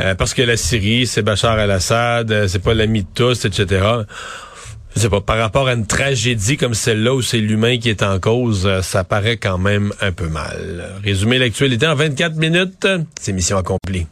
euh, 0.00 0.14
parce 0.14 0.34
que 0.34 0.42
la 0.42 0.56
Syrie, 0.56 1.06
c'est 1.06 1.22
Bachar 1.22 1.58
al-Assad, 1.58 2.30
euh, 2.30 2.48
c'est 2.48 2.62
pas 2.62 2.74
l'ami 2.74 3.02
de 3.02 3.08
tous, 3.14 3.44
etc. 3.44 3.86
Je 4.94 5.02
sais 5.02 5.08
pas, 5.10 5.20
par 5.20 5.38
rapport 5.38 5.68
à 5.68 5.74
une 5.74 5.86
tragédie 5.86 6.56
comme 6.56 6.74
celle-là 6.74 7.14
où 7.14 7.22
c'est 7.22 7.38
l'humain 7.38 7.78
qui 7.78 7.90
est 7.90 8.02
en 8.02 8.18
cause, 8.18 8.66
euh, 8.66 8.82
ça 8.82 9.04
paraît 9.04 9.36
quand 9.36 9.58
même 9.58 9.92
un 10.00 10.12
peu 10.12 10.28
mal. 10.28 10.94
Résumer 11.04 11.38
l'actualité 11.38 11.86
en 11.86 11.94
24 11.94 12.36
minutes, 12.36 12.86
c'est 13.20 13.32
mission 13.32 13.58
accomplie. 13.58 14.06